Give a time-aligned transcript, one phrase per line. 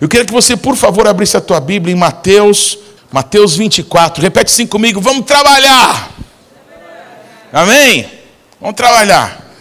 [0.00, 2.78] Eu queria que você, por favor, abrisse a tua Bíblia em Mateus,
[3.10, 4.22] Mateus 24.
[4.22, 6.10] Repete assim comigo: vamos trabalhar.
[7.52, 8.06] Amém?
[8.60, 9.54] Vamos trabalhar.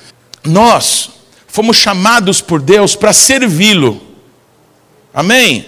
[0.43, 1.09] Nós
[1.47, 4.01] fomos chamados por Deus para servi-lo.
[5.13, 5.65] Amém?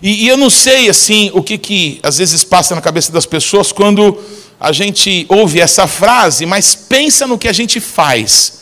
[0.00, 3.26] E, e, eu não sei assim o que, que às vezes passa na cabeça das
[3.26, 4.16] pessoas quando
[4.60, 8.60] a gente ouve essa frase, mas pensa no que a gente faz.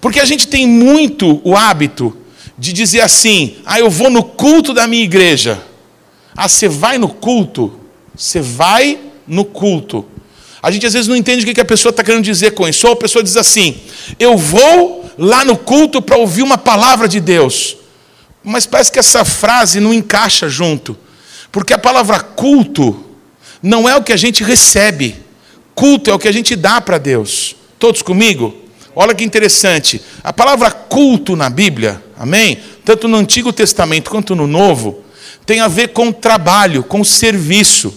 [0.00, 2.16] Porque a gente tem muito o hábito
[2.58, 5.62] de dizer assim: ah, eu vou no culto da minha igreja.
[6.36, 7.78] Ah, você vai no culto?
[8.14, 10.04] Você vai no culto.
[10.60, 12.86] A gente às vezes não entende o que a pessoa está querendo dizer com isso.
[12.86, 13.76] Ou a pessoa diz assim:
[14.18, 17.76] eu vou lá no culto para ouvir uma palavra de Deus.
[18.42, 20.96] Mas parece que essa frase não encaixa junto.
[21.52, 23.04] Porque a palavra culto
[23.62, 25.16] não é o que a gente recebe.
[25.74, 27.54] Culto é o que a gente dá para Deus.
[27.78, 28.67] Todos comigo?
[29.00, 30.02] Olha que interessante.
[30.24, 32.58] A palavra culto na Bíblia, amém?
[32.84, 35.04] Tanto no Antigo Testamento quanto no Novo,
[35.46, 37.94] tem a ver com trabalho, com serviço.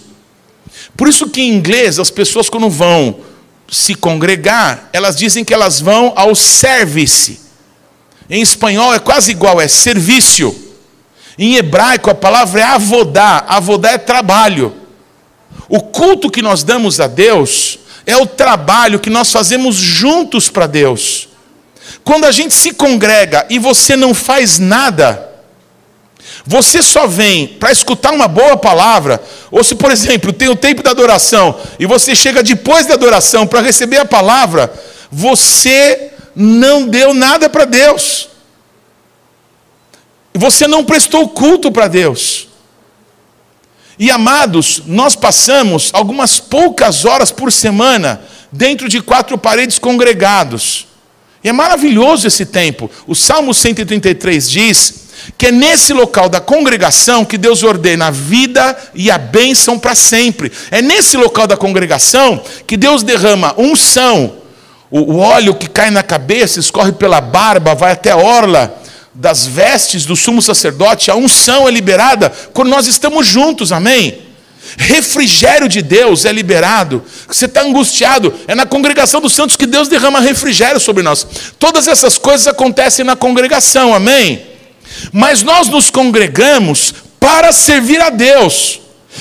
[0.96, 3.20] Por isso que em inglês as pessoas quando vão
[3.68, 7.42] se congregar, elas dizem que elas vão ao service.
[8.30, 10.56] Em espanhol é quase igual, é serviço.
[11.36, 13.44] Em hebraico a palavra é avodá.
[13.48, 14.72] Avodá é trabalho.
[15.68, 20.68] O culto que nós damos a Deus é o trabalho que nós fazemos juntos para
[20.68, 21.30] Deus.
[22.04, 25.30] Quando a gente se congrega e você não faz nada,
[26.46, 30.82] você só vem para escutar uma boa palavra, ou se, por exemplo, tem o tempo
[30.82, 34.74] da adoração e você chega depois da adoração para receber a palavra,
[35.12, 38.30] você não deu nada para Deus.
[40.34, 42.48] Você não prestou culto para Deus.
[44.00, 50.88] E amados, nós passamos algumas poucas horas por semana dentro de quatro paredes congregados.
[51.44, 52.90] E é maravilhoso esse tempo.
[53.08, 55.02] O Salmo 133 diz
[55.38, 59.94] que é nesse local da congregação que Deus ordena a vida e a bênção para
[59.94, 60.52] sempre.
[60.72, 64.34] É nesse local da congregação que Deus derrama unção,
[64.90, 68.81] o óleo que cai na cabeça, escorre pela barba, vai até a orla
[69.14, 74.32] das vestes do sumo sacerdote, a unção é liberada quando nós estamos juntos, amém?
[74.78, 77.04] Refrigério de Deus é liberado.
[77.28, 81.26] Você está angustiado, é na congregação dos santos que Deus derrama refrigério sobre nós.
[81.60, 84.46] Todas essas coisas acontecem na congregação, amém?
[85.12, 88.80] Mas nós nos congregamos para servir a Deus.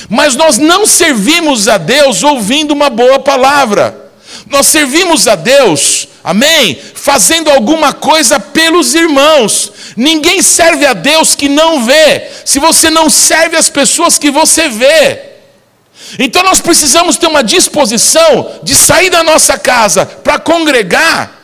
[0.08, 4.10] Mas nós não servimos a Deus ouvindo uma boa palavra.
[4.46, 6.78] Nós servimos a Deus, amém?
[6.94, 9.72] Fazendo alguma coisa pelos irmãos.
[9.96, 14.68] Ninguém serve a Deus que não vê, se você não serve as pessoas que você
[14.68, 15.20] vê.
[16.18, 21.38] Então nós precisamos ter uma disposição de sair da nossa casa para congregar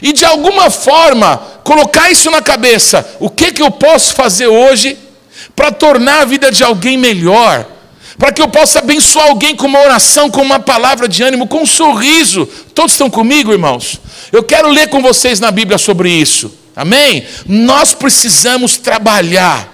[0.00, 3.06] e de alguma forma colocar isso na cabeça.
[3.18, 4.98] O que, que eu posso fazer hoje
[5.56, 7.66] para tornar a vida de alguém melhor?
[8.18, 11.62] para que eu possa abençoar alguém com uma oração, com uma palavra de ânimo, com
[11.62, 12.46] um sorriso.
[12.72, 14.00] Todos estão comigo, irmãos?
[14.30, 16.61] Eu quero ler com vocês na Bíblia sobre isso.
[16.74, 17.26] Amém?
[17.46, 19.68] Nós precisamos trabalhar.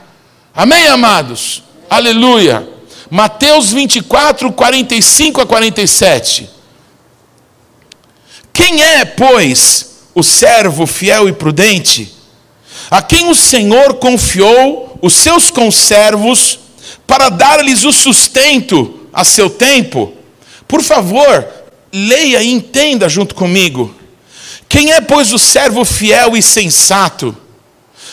[0.55, 1.63] Amém, amados?
[1.89, 2.69] Aleluia.
[3.11, 6.51] Mateus 24, 45 a 47.
[8.53, 12.13] Quem é, pois, o servo fiel e prudente,
[12.91, 16.59] a quem o Senhor confiou os seus conservos
[17.07, 20.13] para dar-lhes o sustento a seu tempo.
[20.67, 21.47] Por favor,
[21.93, 23.95] leia e entenda junto comigo.
[24.69, 27.35] Quem é, pois, o servo fiel e sensato,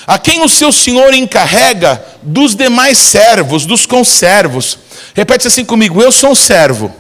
[0.07, 4.79] a quem o seu senhor encarrega dos demais servos, dos conservos?
[5.13, 6.93] Repete assim comigo: eu sou um servo,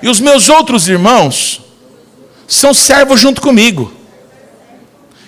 [0.00, 1.60] e os meus outros irmãos
[2.46, 3.92] são servos junto comigo.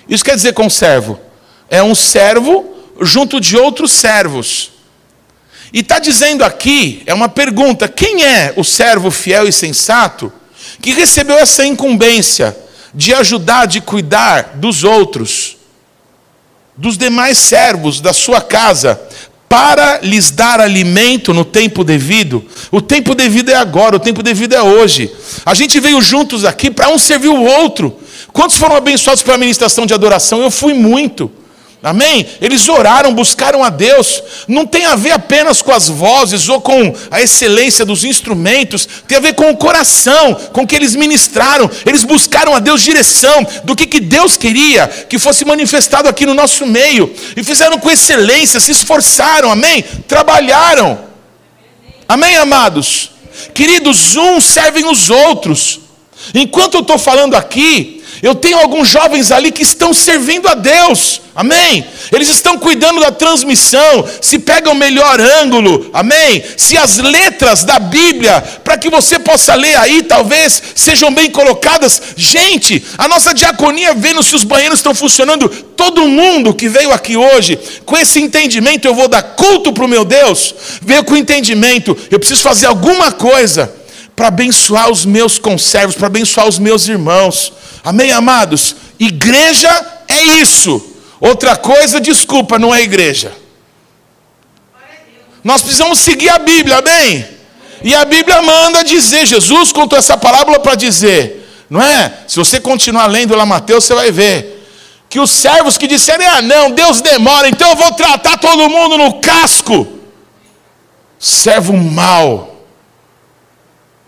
[0.07, 1.19] Isso quer dizer conservo?
[1.69, 4.71] É um servo junto de outros servos.
[5.73, 10.31] E está dizendo aqui, é uma pergunta: quem é o servo fiel e sensato
[10.81, 12.55] que recebeu essa incumbência
[12.95, 15.57] de ajudar, de cuidar dos outros,
[16.75, 18.99] dos demais servos da sua casa,
[19.47, 22.43] para lhes dar alimento no tempo devido?
[22.71, 25.13] O tempo devido é agora, o tempo devido é hoje.
[25.45, 27.99] A gente veio juntos aqui para um servir o outro.
[28.33, 30.41] Quantos foram abençoados pela ministração de adoração?
[30.41, 31.31] Eu fui muito.
[31.85, 32.25] Amém?
[32.41, 34.23] Eles oraram, buscaram a Deus.
[34.47, 39.19] Não tem a ver apenas com as vozes ou com a excelência dos instrumentos, tem
[39.19, 41.69] a ver com o coração, com que eles ministraram.
[41.85, 46.33] Eles buscaram a Deus direção do que, que Deus queria que fosse manifestado aqui no
[46.33, 47.13] nosso meio.
[47.37, 49.83] E fizeram com excelência, se esforçaram, amém?
[50.07, 50.97] Trabalharam.
[52.09, 53.11] Amém, amados?
[53.53, 55.81] Queridos, uns servem os outros.
[56.33, 61.21] Enquanto eu estou falando aqui, Eu tenho alguns jovens ali que estão servindo a Deus,
[61.35, 61.85] amém?
[62.11, 66.43] Eles estão cuidando da transmissão, se pega o melhor ângulo, amém?
[66.57, 72.01] Se as letras da Bíblia, para que você possa ler aí, talvez sejam bem colocadas.
[72.15, 75.49] Gente, a nossa diaconia vendo se os banheiros estão funcionando.
[75.49, 79.89] Todo mundo que veio aqui hoje, com esse entendimento, eu vou dar culto para o
[79.89, 83.73] meu Deus, veio com entendimento, eu preciso fazer alguma coisa
[84.15, 87.51] para abençoar os meus conservos, para abençoar os meus irmãos.
[87.85, 88.75] Amém, amados?
[88.99, 89.69] Igreja
[90.07, 90.83] é isso.
[91.19, 93.31] Outra coisa, desculpa, não é igreja.
[95.43, 97.23] Nós precisamos seguir a Bíblia, amém?
[97.83, 102.11] E a Bíblia manda dizer, Jesus contou essa parábola para dizer, não é?
[102.27, 104.67] Se você continuar lendo lá Mateus, você vai ver
[105.07, 108.97] que os servos que disserem, ah, não, Deus demora, então eu vou tratar todo mundo
[108.97, 109.87] no casco.
[111.19, 112.65] Servo mau.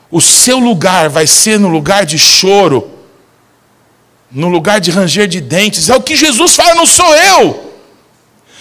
[0.10, 2.97] O seu lugar vai ser no lugar de choro
[4.32, 5.90] no lugar de ranger de dentes.
[5.90, 7.68] É o que Jesus fala, não sou eu.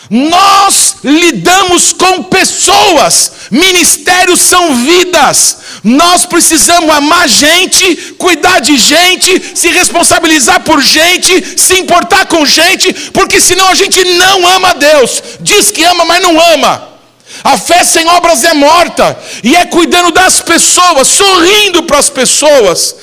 [0.09, 5.59] Nós lidamos com pessoas, ministérios são vidas.
[5.83, 12.93] Nós precisamos amar gente, cuidar de gente, se responsabilizar por gente, se importar com gente,
[13.13, 15.23] porque senão a gente não ama Deus.
[15.41, 16.96] Diz que ama, mas não ama.
[17.43, 22.95] A fé sem obras é morta, e é cuidando das pessoas, sorrindo para as pessoas,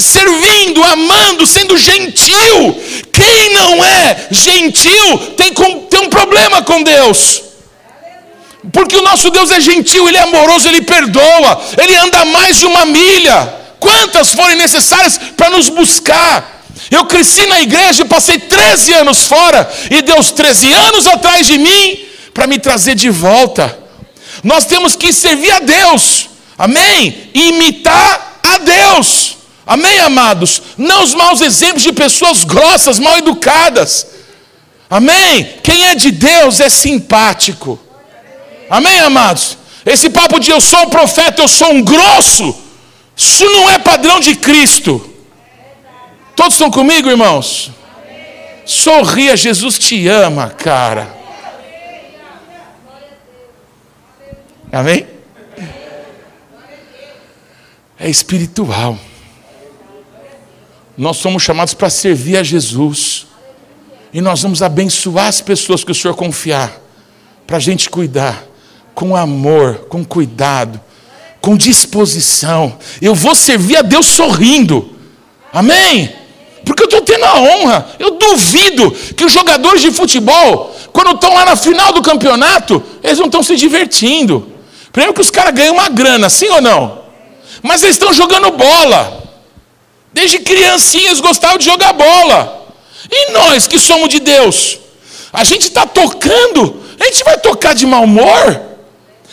[0.00, 2.80] servindo, amando, sendo gentil.
[3.12, 5.52] Quem não é gentil tem,
[5.88, 7.42] tem um problema com Deus.
[8.72, 12.66] Porque o nosso Deus é gentil, Ele é amoroso, Ele perdoa, Ele anda mais de
[12.66, 13.54] uma milha.
[13.80, 16.62] Quantas forem necessárias para nos buscar?
[16.90, 22.11] Eu cresci na igreja, passei 13 anos fora, e Deus 13 anos atrás de mim
[22.32, 23.78] para me trazer de volta.
[24.42, 27.30] Nós temos que servir a Deus, amém?
[27.34, 29.36] Imitar a Deus,
[29.66, 30.62] amém, amados?
[30.78, 34.06] Não os maus exemplos de pessoas grossas, mal educadas,
[34.88, 35.56] amém?
[35.62, 37.78] Quem é de Deus é simpático,
[38.70, 39.58] amém, amados?
[39.84, 42.56] Esse papo de eu sou um profeta, eu sou um grosso,
[43.16, 45.10] isso não é padrão de Cristo.
[46.34, 47.70] Todos estão comigo, irmãos?
[48.64, 51.21] Sorria, Jesus te ama, cara.
[54.72, 55.06] Amém?
[58.00, 58.98] É espiritual.
[60.96, 63.26] Nós somos chamados para servir a Jesus.
[64.14, 66.80] E nós vamos abençoar as pessoas que o Senhor confiar,
[67.46, 68.44] para a gente cuidar,
[68.94, 70.80] com amor, com cuidado,
[71.40, 72.78] com disposição.
[73.00, 74.96] Eu vou servir a Deus sorrindo.
[75.52, 76.12] Amém?
[76.64, 77.86] Porque eu estou tendo a honra.
[77.98, 83.18] Eu duvido que os jogadores de futebol, quando estão lá na final do campeonato, eles
[83.18, 84.52] não estão se divertindo.
[84.92, 87.02] Primeiro que os caras ganham uma grana, sim ou não?
[87.62, 89.22] Mas eles estão jogando bola.
[90.12, 92.66] Desde criancinhas gostavam de jogar bola.
[93.10, 94.78] E nós que somos de Deus?
[95.32, 98.60] A gente está tocando, a gente vai tocar de mau humor?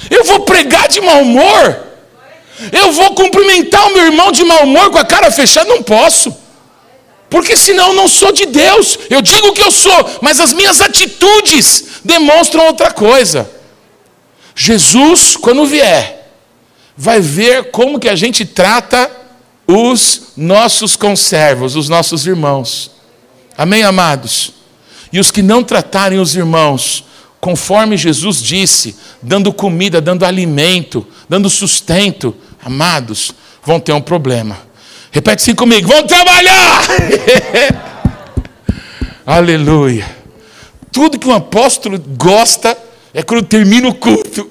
[0.09, 1.77] Eu vou pregar de mau humor?
[2.71, 5.69] Eu vou cumprimentar o meu irmão de mau humor com a cara fechada?
[5.69, 6.33] Não posso.
[7.29, 8.97] Porque senão eu não sou de Deus.
[9.09, 13.58] Eu digo que eu sou, mas as minhas atitudes demonstram outra coisa.
[14.61, 16.33] Jesus, quando vier,
[16.97, 19.09] vai ver como que a gente trata
[19.65, 22.91] os nossos conservos, os nossos irmãos.
[23.57, 24.51] Amém, amados?
[25.13, 27.05] E os que não tratarem os irmãos,
[27.39, 33.31] conforme Jesus disse, dando comida, dando alimento, dando sustento, amados,
[33.63, 34.57] vão ter um problema.
[35.09, 36.81] Repete assim comigo: vão trabalhar!
[39.25, 40.17] Aleluia.
[40.91, 42.77] Tudo que um apóstolo gosta
[43.13, 44.49] é quando termina o culto,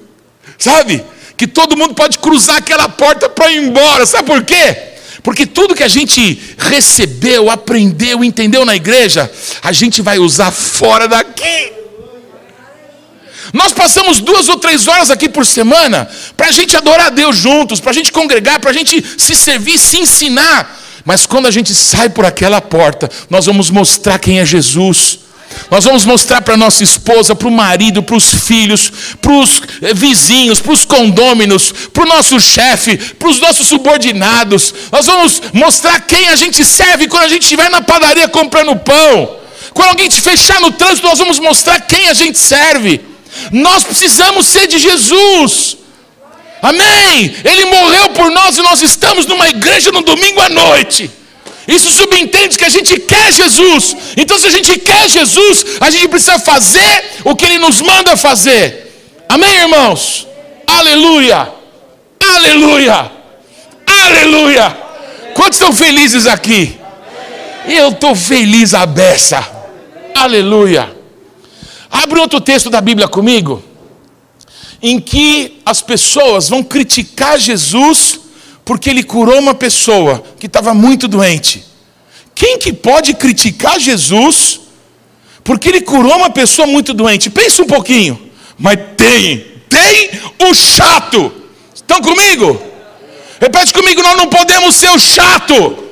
[0.57, 1.03] sabe?
[1.37, 4.89] Que todo mundo pode cruzar aquela porta para ir embora, sabe por quê?
[5.23, 9.29] Porque tudo que a gente recebeu, aprendeu, entendeu na igreja,
[9.61, 11.73] a gente vai usar fora daqui.
[13.53, 17.37] Nós passamos duas ou três horas aqui por semana para a gente adorar a Deus
[17.37, 20.79] juntos, para a gente congregar, para a gente se servir, se ensinar.
[21.03, 25.19] Mas quando a gente sai por aquela porta, nós vamos mostrar quem é Jesus.
[25.69, 29.93] Nós vamos mostrar para nossa esposa, para o marido, para os filhos, para os eh,
[29.93, 34.73] vizinhos, para os condôminos, para o nosso chefe, para os nossos subordinados.
[34.91, 39.37] Nós vamos mostrar quem a gente serve quando a gente estiver na padaria comprando pão.
[39.73, 43.01] Quando alguém te fechar no trânsito, nós vamos mostrar quem a gente serve.
[43.51, 45.77] Nós precisamos ser de Jesus.
[46.61, 47.35] Amém?
[47.43, 51.09] Ele morreu por nós e nós estamos numa igreja no domingo à noite.
[51.69, 53.95] Isso subentende que a gente quer Jesus.
[54.17, 58.17] Então, se a gente quer Jesus, a gente precisa fazer o que Ele nos manda
[58.17, 59.23] fazer.
[59.29, 60.27] Amém, irmãos?
[60.65, 61.47] Aleluia!
[62.19, 63.11] Aleluia!
[63.85, 64.77] Aleluia!
[65.35, 66.75] Quantos estão felizes aqui?
[67.67, 69.47] Eu estou feliz a beça.
[70.15, 70.97] Aleluia.
[71.91, 73.63] Abre outro texto da Bíblia comigo,
[74.81, 78.19] em que as pessoas vão criticar Jesus
[78.69, 81.65] porque ele curou uma pessoa que estava muito doente.
[82.35, 84.59] Quem que pode criticar Jesus
[85.43, 87.31] porque ele curou uma pessoa muito doente?
[87.31, 88.29] Pensa um pouquinho.
[88.59, 90.11] Mas tem, tem
[90.47, 91.33] o chato.
[91.73, 92.61] Estão comigo?
[93.41, 95.83] Repete comigo, nós não podemos ser o chato.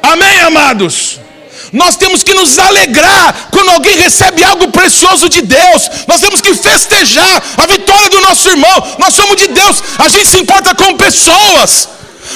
[0.00, 1.18] Amém, amados?
[1.74, 5.90] Nós temos que nos alegrar quando alguém recebe algo precioso de Deus.
[6.06, 8.94] Nós temos que festejar a vitória do nosso irmão.
[8.96, 9.82] Nós somos de Deus.
[9.98, 11.88] A gente se importa com pessoas.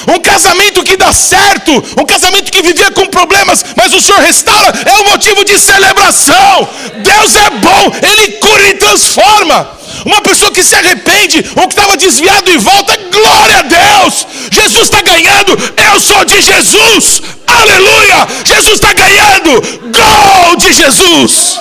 [0.09, 4.73] Um casamento que dá certo, um casamento que vivia com problemas, mas o Senhor restaura,
[4.85, 6.69] é um motivo de celebração.
[6.97, 9.78] Deus é bom, Ele cura e transforma.
[10.05, 14.27] Uma pessoa que se arrepende ou que estava desviado e volta, glória a Deus.
[14.51, 18.27] Jesus está ganhando, eu sou de Jesus, aleluia.
[18.45, 21.59] Jesus está ganhando, gol de Jesus.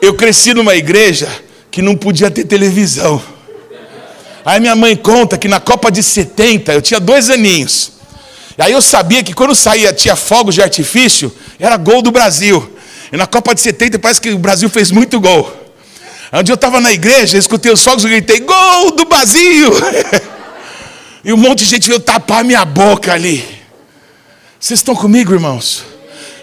[0.00, 1.28] Eu cresci numa igreja
[1.70, 3.20] que não podia ter televisão.
[4.44, 7.92] Aí minha mãe conta que na Copa de 70 eu tinha dois aninhos.
[8.56, 12.77] Aí eu sabia que quando saía, tinha fogos de artifício, era gol do Brasil.
[13.12, 15.50] E na Copa de 70 parece que o Brasil fez muito gol.
[16.32, 19.70] Onde eu estava na igreja, escutei os fogos e gritei: Gol do Brasil!
[21.24, 23.44] e um monte de gente veio tapar minha boca ali.
[24.60, 25.84] Vocês estão comigo, irmãos?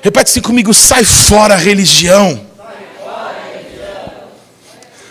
[0.01, 2.45] Repete assim comigo: sai fora religião.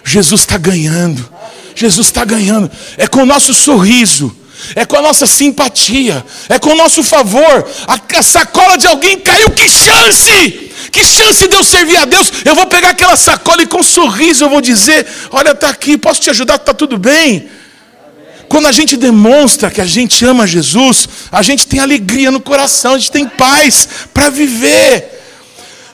[0.04, 1.32] Jesus está ganhando.
[1.74, 2.70] Jesus está ganhando.
[2.96, 4.34] É com o nosso sorriso,
[4.74, 7.66] é com a nossa simpatia, é com o nosso favor.
[7.86, 10.72] A, a sacola de alguém caiu, que chance!
[10.94, 12.30] Que chance de eu servir a Deus?
[12.44, 15.98] Eu vou pegar aquela sacola e com um sorriso eu vou dizer: Olha, está aqui,
[15.98, 16.54] posso te ajudar?
[16.54, 17.48] Está tudo bem?
[18.48, 22.94] Quando a gente demonstra que a gente ama Jesus, a gente tem alegria no coração,
[22.94, 25.20] a gente tem paz para viver.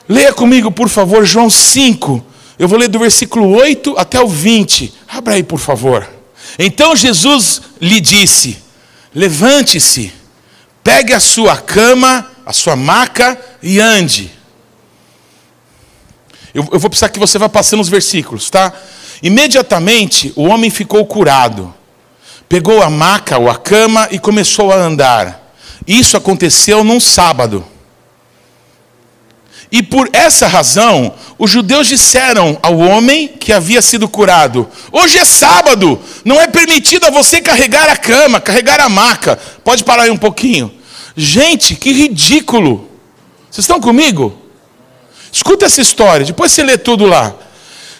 [0.07, 2.23] Leia comigo, por favor, João 5.
[2.59, 4.93] Eu vou ler do versículo 8 até o 20.
[5.07, 6.07] Abra aí, por favor.
[6.59, 8.55] Então Jesus lhe disse:
[9.15, 10.13] Levante-se,
[10.83, 14.40] pegue a sua cama, a sua maca e ande.
[16.53, 18.73] Eu, eu vou precisar que você vá passando os versículos, tá?
[19.23, 21.73] Imediatamente o homem ficou curado,
[22.49, 25.53] pegou a maca ou a cama e começou a andar.
[25.87, 27.65] Isso aconteceu num sábado.
[29.71, 35.23] E por essa razão, os judeus disseram ao homem que havia sido curado: Hoje é
[35.23, 39.39] sábado, não é permitido a você carregar a cama, carregar a maca.
[39.63, 40.69] Pode parar aí um pouquinho.
[41.15, 42.89] Gente, que ridículo.
[43.49, 44.37] Vocês estão comigo?
[45.31, 47.33] Escuta essa história, depois você lê tudo lá.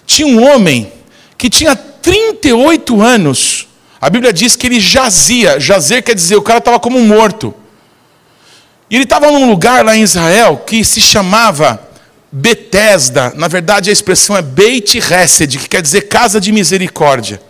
[0.05, 0.91] Tinha um homem
[1.37, 3.67] que tinha 38 anos.
[3.99, 5.59] A Bíblia diz que ele jazia.
[5.59, 7.53] Jazer quer dizer, o cara estava como morto.
[8.89, 11.79] E ele estava num lugar lá em Israel que se chamava
[12.31, 13.31] Betesda.
[13.35, 17.41] Na verdade, a expressão é Beit Hesed, que quer dizer casa de misericórdia.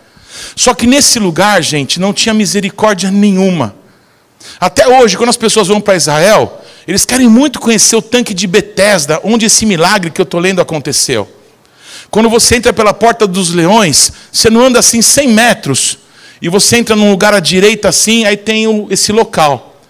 [0.54, 3.74] Só que nesse lugar, gente, não tinha misericórdia nenhuma.
[4.60, 8.46] Até hoje, quando as pessoas vão para Israel, eles querem muito conhecer o tanque de
[8.46, 11.28] Betesda, onde esse milagre que eu estou lendo aconteceu.
[12.10, 15.98] Quando você entra pela porta dos leões, você não anda assim 100 metros,
[16.40, 19.80] e você entra num lugar à direita assim, aí tem esse local.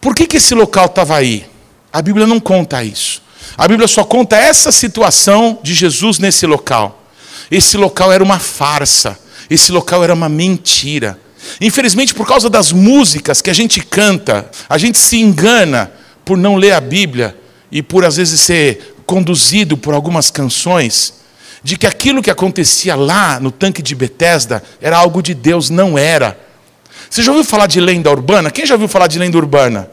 [0.00, 1.46] Por que, que esse local estava aí?
[1.90, 3.22] A Bíblia não conta isso.
[3.56, 7.02] A Bíblia só conta essa situação de Jesus nesse local.
[7.50, 11.18] Esse local era uma farsa, esse local era uma mentira.
[11.60, 15.90] Infelizmente, por causa das músicas que a gente canta, a gente se engana
[16.24, 17.36] por não ler a Bíblia
[17.70, 21.14] e por às vezes ser conduzido por algumas canções,
[21.62, 25.98] de que aquilo que acontecia lá no tanque de Betesda era algo de Deus, não
[25.98, 26.38] era.
[27.08, 28.50] Você já ouviu falar de lenda urbana?
[28.50, 29.90] Quem já ouviu falar de lenda urbana?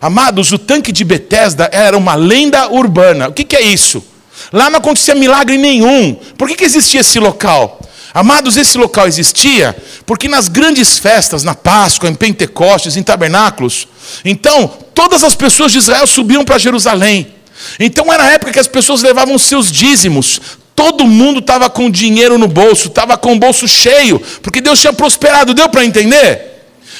[0.00, 3.28] Amados, o tanque de Betesda era uma lenda urbana.
[3.28, 4.04] O que, que é isso?
[4.52, 6.14] Lá não acontecia milagre nenhum.
[6.36, 7.80] Por que, que existia esse local?
[8.14, 13.88] Amados, esse local existia porque nas grandes festas, na Páscoa, em Pentecostes, em tabernáculos,
[14.24, 17.34] então todas as pessoas de Israel subiam para Jerusalém.
[17.78, 20.40] Então era a época que as pessoas levavam seus dízimos.
[20.74, 24.92] Todo mundo estava com dinheiro no bolso, estava com o bolso cheio, porque Deus tinha
[24.92, 25.54] prosperado.
[25.54, 26.52] Deu para entender?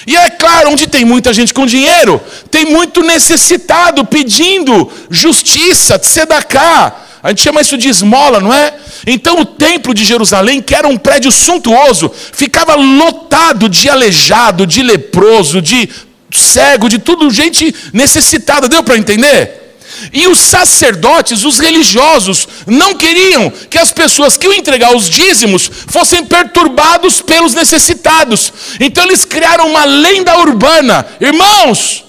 [0.06, 6.94] E é claro, onde tem muita gente com dinheiro, tem muito necessitado pedindo justiça, tzedakah.
[7.22, 8.74] A gente chama isso de esmola, não é?
[9.06, 14.82] Então o templo de Jerusalém, que era um prédio suntuoso, ficava lotado de aleijado, de
[14.82, 15.88] leproso, de
[16.30, 18.68] cego, de tudo gente necessitada.
[18.68, 19.62] Deu para entender?
[20.12, 25.70] E os sacerdotes, os religiosos, não queriam que as pessoas que iam entregar os dízimos
[25.86, 28.52] fossem perturbados pelos necessitados.
[28.80, 31.06] Então eles criaram uma lenda urbana.
[31.20, 32.04] Irmãos,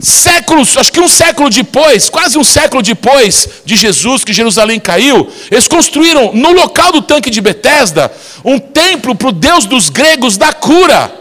[0.00, 5.28] séculos, acho que um século depois, quase um século depois de Jesus, que Jerusalém caiu,
[5.50, 8.12] eles construíram no local do tanque de Betesda
[8.44, 11.12] um templo para o Deus dos gregos da cura.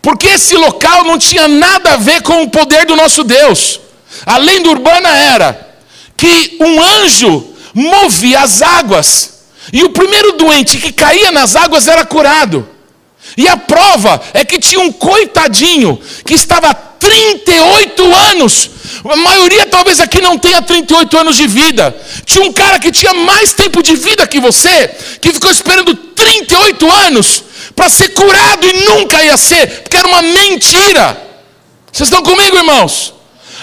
[0.00, 3.80] Porque esse local não tinha nada a ver com o poder do nosso Deus.
[4.24, 5.68] A lenda urbana era
[6.16, 9.40] que um anjo movia as águas,
[9.72, 12.68] e o primeiro doente que caía nas águas era curado.
[13.36, 18.70] E a prova é que tinha um coitadinho que estava 38 anos.
[19.04, 21.96] A maioria talvez aqui não tenha 38 anos de vida.
[22.24, 24.88] Tinha um cara que tinha mais tempo de vida que você,
[25.20, 30.22] que ficou esperando 38 anos para ser curado e nunca ia ser, porque era uma
[30.22, 31.20] mentira.
[31.90, 33.14] Vocês estão comigo, irmãos?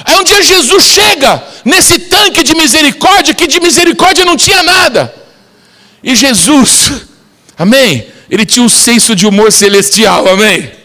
[0.04, 5.14] Aí um dia Jesus chega nesse tanque de misericórdia, que de misericórdia não tinha nada.
[6.04, 6.94] E Jesus,
[7.58, 8.08] amém?
[8.30, 10.77] Ele tinha um senso de humor celestial, amém?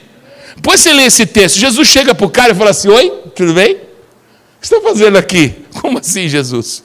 [0.63, 3.53] Depois você lê esse texto, Jesus chega para o cara e fala assim: Oi, tudo
[3.53, 3.75] bem?
[3.75, 3.79] O
[4.61, 5.57] que você está fazendo aqui?
[5.83, 6.85] Como assim, Jesus?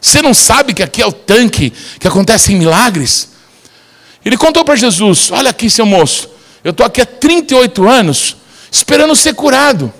[0.00, 1.70] Você não sabe que aqui é o tanque
[2.00, 3.28] que acontecem milagres?
[4.24, 6.30] Ele contou para Jesus: Olha aqui, seu moço,
[6.64, 8.34] eu estou aqui há 38 anos
[8.72, 9.92] esperando ser curado.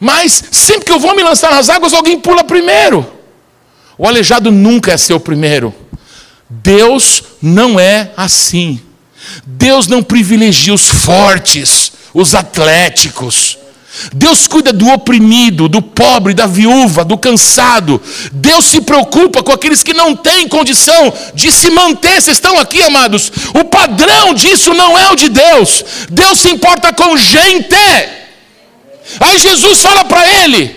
[0.00, 3.06] Mas sempre que eu vou me lançar nas águas, alguém pula primeiro.
[3.98, 5.74] O aleijado nunca é ser o primeiro.
[6.48, 8.80] Deus não é assim.
[9.44, 11.83] Deus não privilegia os fortes,
[12.14, 13.58] os atléticos.
[14.12, 18.00] Deus cuida do oprimido, do pobre, da viúva, do cansado.
[18.32, 22.20] Deus se preocupa com aqueles que não têm condição de se manter.
[22.20, 23.30] Vocês estão aqui, amados?
[23.54, 25.84] O padrão disso não é o de Deus.
[26.10, 27.74] Deus se importa com gente.
[29.20, 30.74] Aí Jesus fala para ele: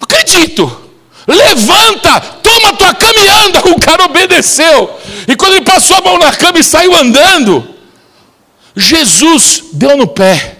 [0.00, 0.80] acredito,
[1.26, 3.62] levanta, toma tua cama e anda.
[3.72, 4.98] O cara obedeceu.
[5.26, 7.71] E quando ele passou a mão na cama e saiu andando,
[8.76, 10.58] Jesus deu no pé.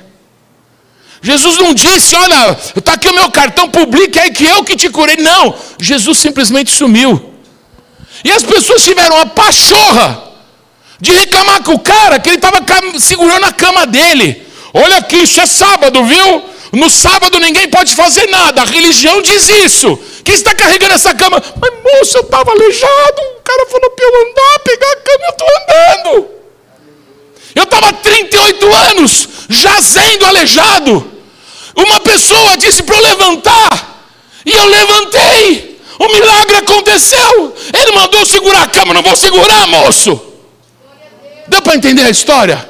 [1.23, 4.91] Jesus não disse, olha, está aqui o meu cartão, publique aí que eu que te
[4.91, 5.17] curei.
[5.17, 7.33] Não, Jesus simplesmente sumiu.
[8.25, 10.23] E as pessoas tiveram a pachorra
[11.01, 12.59] de reclamar com o cara que ele estava
[12.99, 14.47] segurando a cama dele.
[14.75, 16.45] Olha aqui, isso é sábado, viu?
[16.73, 18.63] No sábado ninguém pode fazer nada.
[18.63, 19.99] A religião diz isso.
[20.25, 21.43] Quem está carregando essa cama?
[21.61, 23.23] Mas moço, eu estava aleijado.
[23.39, 26.42] O cara falou para eu andar, pegar a cama, eu estou andando.
[27.55, 31.13] Eu estava 38 anos jazendo aleijado.
[31.77, 34.05] Uma pessoa disse para eu levantar.
[34.45, 35.81] E eu levantei.
[35.99, 37.55] O milagre aconteceu.
[37.73, 38.95] Ele mandou segurar a cama.
[38.95, 40.21] Não vou segurar, moço.
[41.49, 42.69] Deu para entender a história?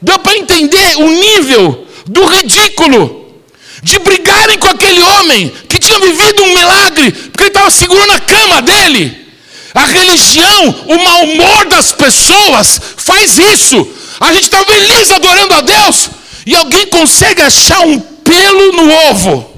[0.00, 3.34] Deu para entender o nível do ridículo,
[3.82, 8.20] de brigarem com aquele homem que tinha vivido um milagre, porque ele estava segurando a
[8.20, 9.19] cama dele.
[9.74, 13.88] A religião, o mau humor das pessoas faz isso.
[14.20, 16.10] A gente está feliz adorando a Deus
[16.46, 19.50] e alguém consegue achar um pelo no ovo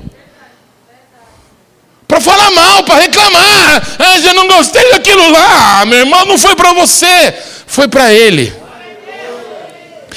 [2.13, 3.83] para falar mal, para reclamar.
[3.99, 5.81] Ah, eu não gostei daquilo lá.
[5.81, 7.35] Ah, meu irmão, não foi para você,
[7.67, 8.53] foi para ele.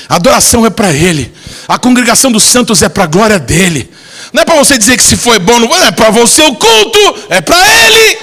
[0.09, 1.33] A adoração é para ele.
[1.69, 3.89] A congregação dos santos é para a glória dele.
[4.33, 7.15] Não é para você dizer que se foi bom, não é para você o culto,
[7.29, 8.17] é para ele.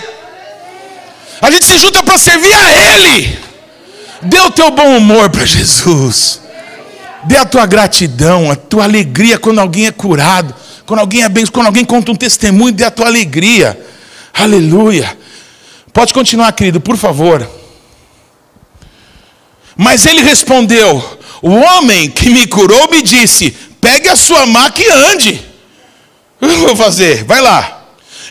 [1.43, 3.39] A gente se junta para servir a ele.
[4.23, 6.41] Dê o teu bom humor para Jesus.
[7.25, 10.55] Dê a tua gratidão, a tua alegria quando alguém é curado,
[10.87, 13.79] quando alguém é bem, quando alguém conta um testemunho, dê a tua alegria.
[14.33, 15.19] Aleluia.
[15.93, 17.49] Pode continuar, querido, por favor.
[19.77, 23.51] Mas ele respondeu: o homem que me curou me disse:
[23.81, 25.45] pegue a sua maca e ande.
[26.41, 27.83] Eu vou fazer, vai lá.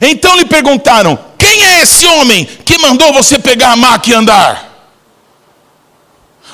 [0.02, 1.20] Então lhe perguntaram:
[1.52, 4.90] quem é esse homem que mandou você pegar a maca e andar?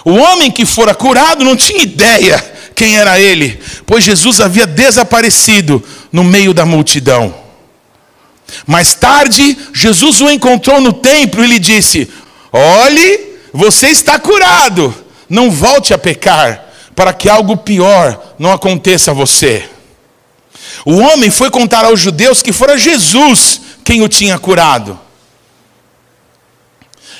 [0.03, 5.83] O homem que fora curado não tinha ideia quem era ele, pois Jesus havia desaparecido
[6.11, 7.35] no meio da multidão.
[8.65, 12.09] Mais tarde, Jesus o encontrou no templo e lhe disse:
[12.51, 14.93] Olhe, você está curado
[15.29, 19.69] não volte a pecar, para que algo pior não aconteça a você.
[20.85, 24.99] O homem foi contar aos judeus que fora Jesus quem o tinha curado.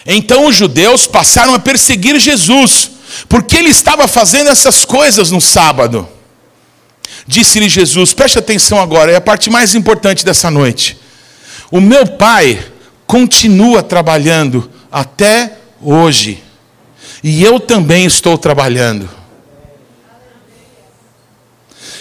[0.06, 2.92] Então os judeus passaram a perseguir Jesus,
[3.30, 6.06] porque ele estava fazendo essas coisas no sábado.
[7.26, 10.98] Disse-lhe Jesus: preste atenção agora, é a parte mais importante dessa noite.
[11.72, 12.62] O meu pai
[13.06, 16.44] continua trabalhando até hoje.
[17.24, 19.10] E eu também estou trabalhando.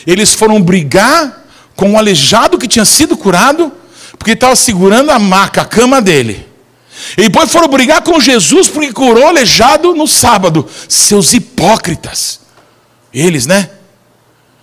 [0.05, 1.45] Eles foram brigar
[1.77, 3.73] com o aleijado que tinha sido curado,
[4.27, 6.45] porque estava segurando a maca, a cama dele.
[7.17, 10.69] E depois foram brigar com Jesus porque curou aleijado no sábado.
[10.89, 12.41] Seus hipócritas.
[13.15, 13.71] Eles, né?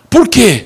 [0.10, 0.66] Por quê?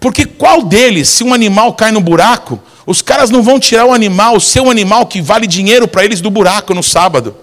[0.00, 3.92] Porque qual deles, se um animal cai no buraco, os caras não vão tirar o
[3.92, 7.36] animal, o seu animal que vale dinheiro para eles do buraco no sábado.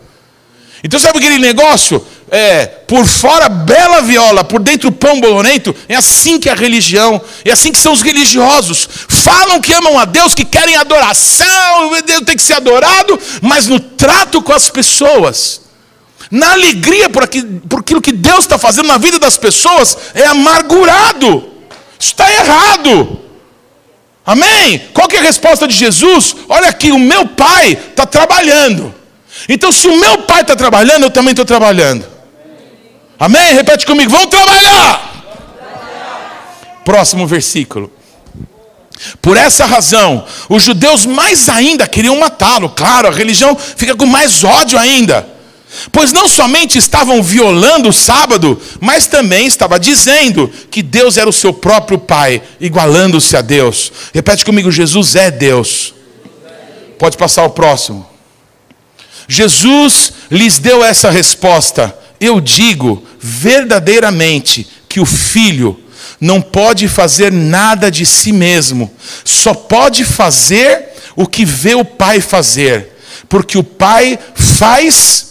[0.84, 2.04] Então sabe aquele negócio?
[2.31, 5.75] É, por fora bela viola, por dentro pão bolonento.
[5.87, 8.87] É assim que é a religião, é assim que são os religiosos.
[9.07, 13.79] Falam que amam a Deus, que querem adoração, Deus tem que ser adorado, mas no
[13.79, 15.61] trato com as pessoas,
[16.29, 21.49] na alegria por aquilo que Deus está fazendo na vida das pessoas, é amargurado.
[21.99, 23.19] Isso está errado.
[24.25, 24.87] Amém?
[24.93, 26.35] Qual que é a resposta de Jesus?
[26.47, 28.93] Olha aqui, o meu pai está trabalhando.
[29.47, 32.05] Então, se o meu pai está trabalhando, eu também estou trabalhando.
[33.19, 33.53] Amém?
[33.53, 35.10] Repete comigo, vamos trabalhar.
[36.86, 37.91] Próximo versículo.
[39.21, 42.69] Por essa razão, os judeus mais ainda queriam matá-lo.
[42.69, 45.27] Claro, a religião fica com mais ódio ainda.
[45.91, 51.34] Pois não somente estavam violando o sábado, mas também estava dizendo que Deus era o
[51.34, 53.91] seu próprio Pai, igualando-se a Deus.
[54.13, 55.93] Repete comigo: Jesus é Deus.
[56.97, 58.08] Pode passar o próximo.
[59.27, 61.95] Jesus lhes deu essa resposta.
[62.19, 65.79] Eu digo verdadeiramente que o filho
[66.19, 68.91] não pode fazer nada de si mesmo,
[69.23, 75.27] só pode fazer o que vê o pai fazer, porque o pai faz,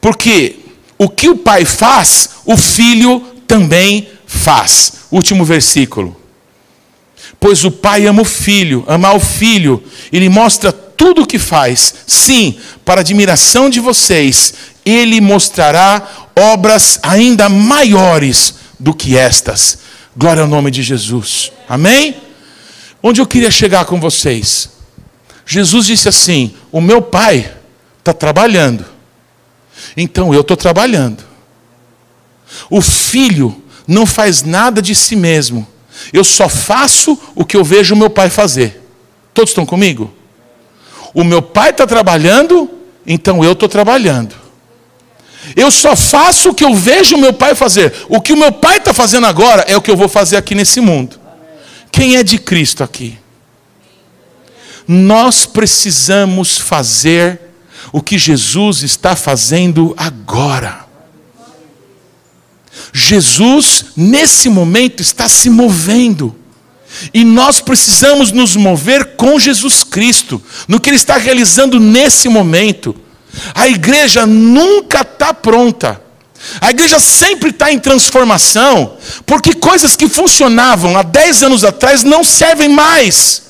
[0.00, 0.56] porque
[0.98, 4.92] o que o pai faz, o filho também faz.
[5.10, 6.20] Último versículo.
[7.38, 11.94] Pois o pai ama o filho, ama o filho, ele mostra tudo o que faz.
[12.06, 14.54] Sim, para admiração de vocês,
[14.84, 19.78] ele mostrará obras ainda maiores do que estas.
[20.16, 21.52] Glória ao nome de Jesus.
[21.68, 22.16] Amém?
[23.02, 24.70] Onde eu queria chegar com vocês?
[25.46, 27.52] Jesus disse assim: O meu pai
[27.98, 28.84] está trabalhando,
[29.96, 31.24] então eu estou trabalhando.
[32.70, 35.66] O filho não faz nada de si mesmo,
[36.12, 38.82] eu só faço o que eu vejo o meu pai fazer.
[39.32, 40.12] Todos estão comigo?
[41.12, 42.70] O meu pai está trabalhando,
[43.06, 44.43] então eu estou trabalhando.
[45.54, 47.92] Eu só faço o que eu vejo o meu pai fazer.
[48.08, 50.54] O que o meu pai está fazendo agora é o que eu vou fazer aqui
[50.54, 51.20] nesse mundo.
[51.92, 53.18] Quem é de Cristo aqui?
[54.86, 57.40] Nós precisamos fazer
[57.92, 60.84] o que Jesus está fazendo agora.
[62.92, 66.34] Jesus, nesse momento, está se movendo.
[67.12, 72.94] E nós precisamos nos mover com Jesus Cristo, no que Ele está realizando nesse momento.
[73.54, 76.00] A igreja nunca está pronta.
[76.60, 82.22] A igreja sempre está em transformação, porque coisas que funcionavam há 10 anos atrás não
[82.22, 83.42] servem mais.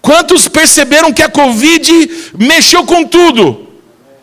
[0.00, 3.68] Quantos perceberam que a Covid mexeu com tudo?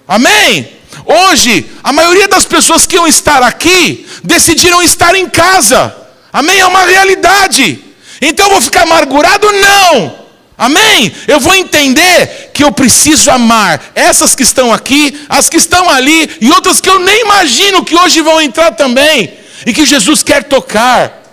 [0.07, 0.69] Amém?
[1.05, 5.95] Hoje, a maioria das pessoas que iam estar aqui decidiram estar em casa.
[6.31, 6.59] Amém?
[6.59, 7.83] É uma realidade.
[8.21, 9.47] Então eu vou ficar amargurado?
[9.51, 10.18] Não.
[10.59, 11.09] Amém?
[11.25, 16.29] Eu vou entender que eu preciso amar essas que estão aqui, as que estão ali
[16.41, 19.33] e outras que eu nem imagino que hoje vão entrar também
[19.65, 21.23] e que Jesus quer tocar.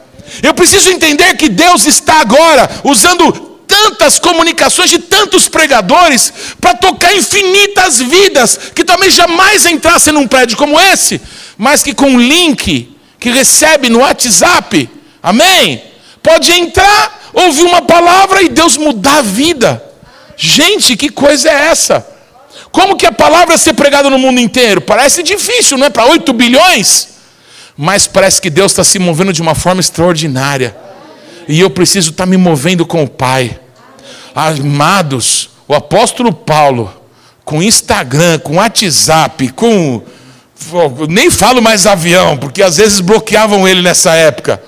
[0.41, 3.33] Eu preciso entender que Deus está agora usando
[3.67, 10.57] tantas comunicações de tantos pregadores para tocar infinitas vidas que talvez jamais entrassem num prédio
[10.57, 11.21] como esse,
[11.59, 14.89] mas que com um link que recebe no WhatsApp,
[15.21, 15.83] amém?
[16.23, 19.85] Pode entrar, ouvir uma palavra e Deus mudar a vida.
[20.37, 22.07] Gente, que coisa é essa?
[22.73, 24.81] Como que a palavra ser pregada no mundo inteiro?
[24.81, 25.91] Parece difícil, não é?
[25.91, 27.09] Para 8 bilhões.
[27.77, 30.75] Mas parece que Deus está se movendo de uma forma extraordinária.
[31.47, 33.61] E eu preciso estar tá me movendo com o Pai.
[34.35, 36.93] Amados, o apóstolo Paulo,
[37.45, 40.03] com Instagram, com WhatsApp, com.
[41.09, 44.61] Nem falo mais avião, porque às vezes bloqueavam ele nessa época.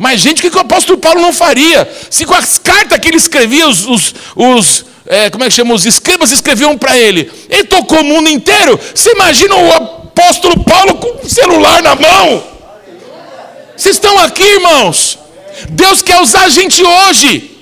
[0.00, 1.86] Mas, gente, o que, o apóstolo Paulo não faria?
[2.08, 5.74] Se com as cartas que ele escrevia, os, os, os é, como é que chama?
[5.74, 7.30] Os escribas escreviam para ele.
[7.50, 8.80] Ele tocou o mundo inteiro.
[8.94, 12.42] Você imagina o apóstolo Paulo com o celular na mão?
[13.76, 15.18] Vocês estão aqui, irmãos?
[15.68, 17.58] Deus quer usar a gente hoje.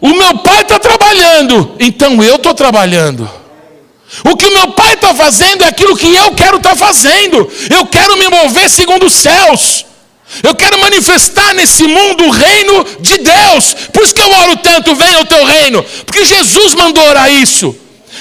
[0.00, 3.28] O meu pai está trabalhando, então eu estou trabalhando.
[4.24, 7.50] O que o meu pai está fazendo é aquilo que eu quero estar tá fazendo.
[7.68, 9.89] Eu quero me mover segundo os céus.
[10.42, 13.74] Eu quero manifestar nesse mundo o reino de Deus.
[13.92, 15.84] Por isso que eu oro tanto, venha o teu reino.
[16.06, 17.76] Porque Jesus mandou orar isso.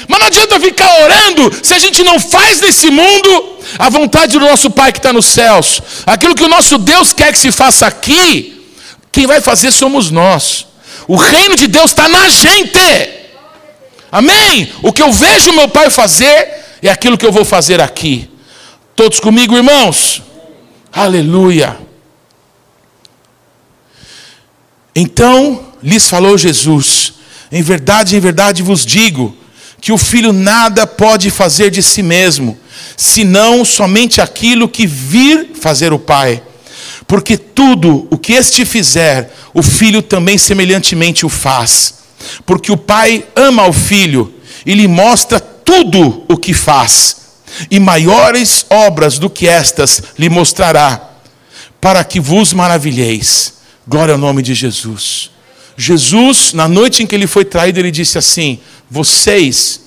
[0.08, 4.46] Mas não adianta ficar orando se a gente não faz nesse mundo a vontade do
[4.46, 5.82] nosso Pai que está nos céus.
[6.06, 8.66] Aquilo que o nosso Deus quer que se faça aqui,
[9.12, 10.66] quem vai fazer somos nós.
[11.08, 13.20] O reino de Deus está na gente.
[14.12, 14.72] Amém?
[14.82, 18.30] O que eu vejo meu pai fazer é aquilo que eu vou fazer aqui.
[18.96, 20.22] Todos comigo, irmãos?
[20.92, 21.89] Aleluia.
[24.96, 27.14] Então lhes falou Jesus:
[27.52, 29.36] Em verdade, em verdade vos digo,
[29.82, 32.58] que o filho nada pode fazer de si mesmo,
[32.98, 36.44] senão somente aquilo que vir fazer o Pai.
[37.08, 41.96] Porque tudo o que este fizer, o filho também semelhantemente o faz.
[42.46, 44.34] Porque o Pai ama o filho
[44.66, 47.16] e lhe mostra tudo o que faz.
[47.72, 51.10] E maiores obras do que estas lhe mostrará,
[51.82, 53.59] para que vos maravilheis.
[53.90, 55.32] Glória ao nome de Jesus.
[55.76, 59.82] Jesus, na noite em que ele foi traído, ele disse assim: Vocês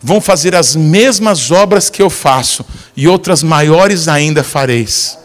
[0.00, 2.64] vão fazer as mesmas obras que eu faço,
[2.96, 5.18] e outras maiores ainda fareis.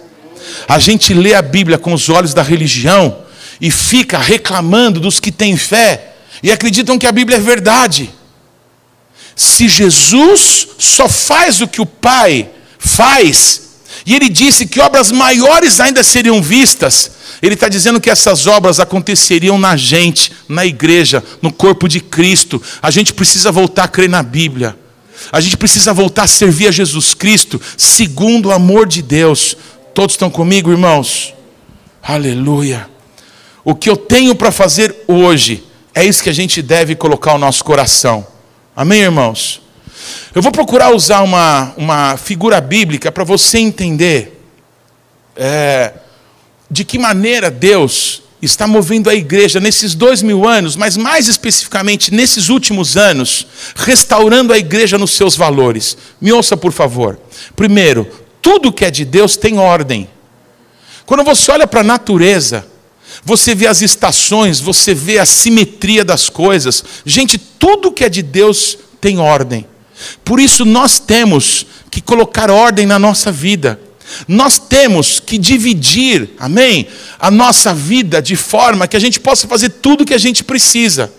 [0.67, 3.19] A gente lê a Bíblia com os olhos da religião
[3.62, 8.10] e fica reclamando dos que têm fé e acreditam que a Bíblia é verdade.
[9.36, 13.62] Se Jesus só faz o que o Pai faz,
[14.06, 17.12] e ele disse que obras maiores ainda seriam vistas,
[17.42, 22.62] ele está dizendo que essas obras aconteceriam na gente, na igreja, no corpo de Cristo.
[22.82, 24.78] A gente precisa voltar a crer na Bíblia.
[25.32, 29.56] A gente precisa voltar a servir a Jesus Cristo, segundo o amor de Deus.
[29.94, 31.34] Todos estão comigo, irmãos?
[32.02, 32.89] Aleluia.
[33.63, 35.63] O que eu tenho para fazer hoje,
[35.96, 38.28] é isso que a gente deve colocar o nosso coração.
[38.76, 39.62] Amém, irmãos?
[40.34, 44.41] Eu vou procurar usar uma, uma figura bíblica para você entender
[45.36, 45.93] é,
[46.69, 52.13] de que maneira Deus está movendo a igreja nesses dois mil anos, mas mais especificamente
[52.13, 55.97] nesses últimos anos, restaurando a igreja nos seus valores.
[56.19, 57.17] Me ouça, por favor.
[57.56, 58.08] Primeiro,
[58.41, 60.10] tudo que é de Deus tem ordem.
[61.06, 62.65] Quando você olha para a natureza,
[63.23, 66.84] você vê as estações, você vê a simetria das coisas.
[67.06, 69.65] Gente, tudo que é de Deus tem ordem.
[70.24, 73.80] Por isso nós temos que colocar ordem na nossa vida.
[74.28, 76.88] Nós temos que dividir, amém?
[77.20, 80.44] A nossa vida de forma que a gente possa fazer tudo o que a gente
[80.44, 81.12] precisa.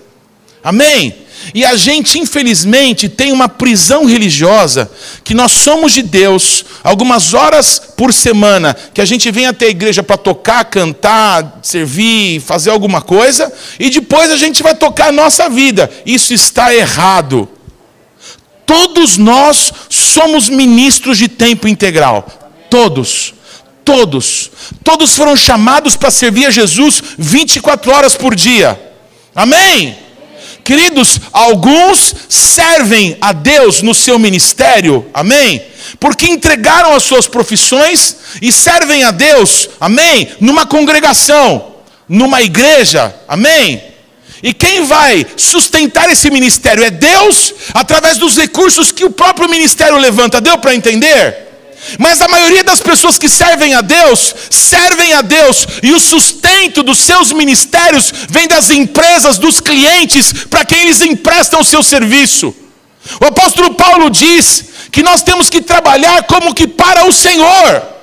[0.62, 1.14] Amém?
[1.52, 4.90] E a gente, infelizmente, tem uma prisão religiosa
[5.22, 9.70] que nós somos de Deus, algumas horas por semana, que a gente vem até a
[9.70, 15.12] igreja para tocar, cantar, servir, fazer alguma coisa, e depois a gente vai tocar a
[15.12, 15.90] nossa vida.
[16.06, 17.48] Isso está errado.
[18.66, 22.26] Todos nós somos ministros de tempo integral.
[22.70, 23.34] Todos.
[23.84, 24.50] Todos.
[24.82, 28.80] Todos foram chamados para servir a Jesus 24 horas por dia.
[29.34, 29.98] Amém?
[30.64, 35.62] Queridos, alguns servem a Deus no seu ministério, amém?
[36.00, 40.28] Porque entregaram as suas profissões e servem a Deus, amém?
[40.40, 41.74] Numa congregação,
[42.08, 43.93] numa igreja, amém?
[44.44, 49.96] E quem vai sustentar esse ministério é Deus, através dos recursos que o próprio ministério
[49.96, 50.38] levanta.
[50.38, 51.44] Deu para entender?
[51.98, 56.82] Mas a maioria das pessoas que servem a Deus, servem a Deus, e o sustento
[56.82, 62.54] dos seus ministérios vem das empresas, dos clientes, para quem eles emprestam o seu serviço.
[63.22, 67.93] O apóstolo Paulo diz que nós temos que trabalhar como que para o Senhor.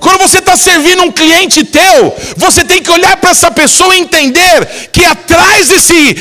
[0.00, 4.00] Quando você está servindo um cliente teu, você tem que olhar para essa pessoa e
[4.00, 6.14] entender que atrás desse,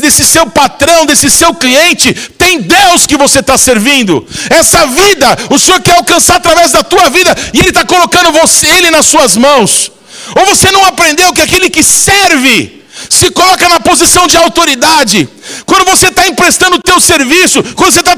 [0.00, 4.26] desse seu patrão, desse seu cliente, tem Deus que você está servindo.
[4.50, 8.66] Essa vida, o Senhor quer alcançar através da tua vida, e Ele está colocando você,
[8.66, 9.90] Ele nas suas mãos.
[10.34, 15.28] Ou você não aprendeu que aquele que serve, se coloca na posição de autoridade.
[15.64, 18.16] Quando você está emprestando o teu serviço, quando você está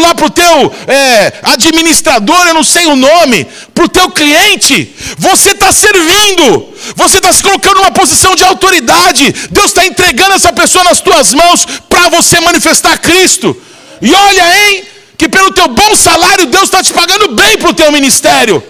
[0.00, 4.94] lá para o teu é, administrador, eu não sei o nome, para o teu cliente,
[5.18, 9.32] você está servindo, você está se colocando numa posição de autoridade.
[9.50, 13.56] Deus está entregando essa pessoa nas tuas mãos para você manifestar Cristo.
[14.02, 14.84] E olha, hein,
[15.16, 18.62] que pelo teu bom salário Deus está te pagando bem para o teu ministério.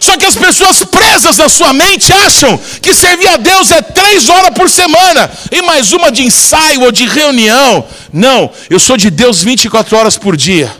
[0.00, 4.28] Só que as pessoas presas na sua mente acham que servir a Deus é três
[4.28, 7.84] horas por semana e mais uma de ensaio ou de reunião.
[8.12, 10.74] Não, eu sou de Deus 24 horas por dia.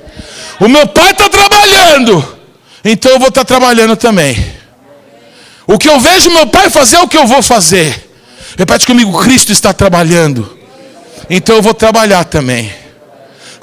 [0.60, 2.36] O meu pai está trabalhando,
[2.84, 4.58] então eu vou estar tá trabalhando também.
[5.66, 8.08] O que eu vejo meu pai fazer é o que eu vou fazer.
[8.56, 10.58] Repete comigo: Cristo está trabalhando,
[11.28, 12.72] então eu vou trabalhar também.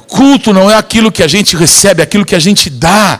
[0.08, 3.19] Culto não é aquilo que a gente recebe, é aquilo que a gente dá.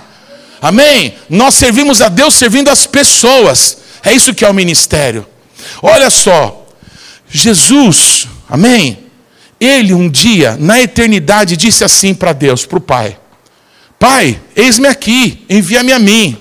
[0.62, 1.16] Amém?
[1.30, 3.78] Nós servimos a Deus servindo as pessoas.
[4.04, 5.26] É isso que é o ministério.
[5.82, 6.68] Olha só,
[7.30, 9.00] Jesus, amém?
[9.60, 13.18] Ele um dia, na eternidade, disse assim para Deus, para o Pai:
[13.98, 16.38] Pai, eis-me aqui, envia-me a mim.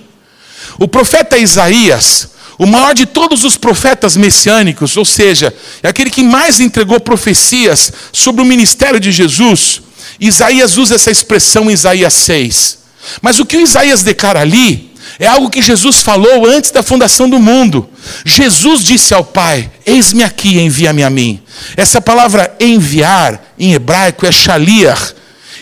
[0.78, 6.22] O profeta Isaías, o maior de todos os profetas messiânicos, ou seja, é aquele que
[6.22, 9.80] mais entregou profecias sobre o ministério de Jesus.
[10.20, 12.83] Isaías usa essa expressão em Isaías 6.
[13.20, 17.28] Mas o que o Isaías declara ali é algo que Jesus falou antes da fundação
[17.28, 17.88] do mundo.
[18.24, 21.40] Jesus disse ao Pai: Eis-me aqui, envia-me a mim.
[21.76, 25.14] Essa palavra enviar, em hebraico, é shaliach,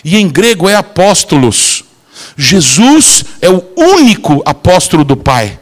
[0.03, 1.83] e em grego é apóstolos.
[2.37, 5.59] Jesus é o único apóstolo do Pai.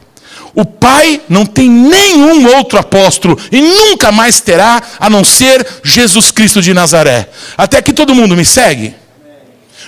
[0.53, 6.29] O Pai não tem nenhum outro apóstolo e nunca mais terá, a não ser Jesus
[6.29, 7.29] Cristo de Nazaré.
[7.57, 8.93] Até aqui todo mundo me segue?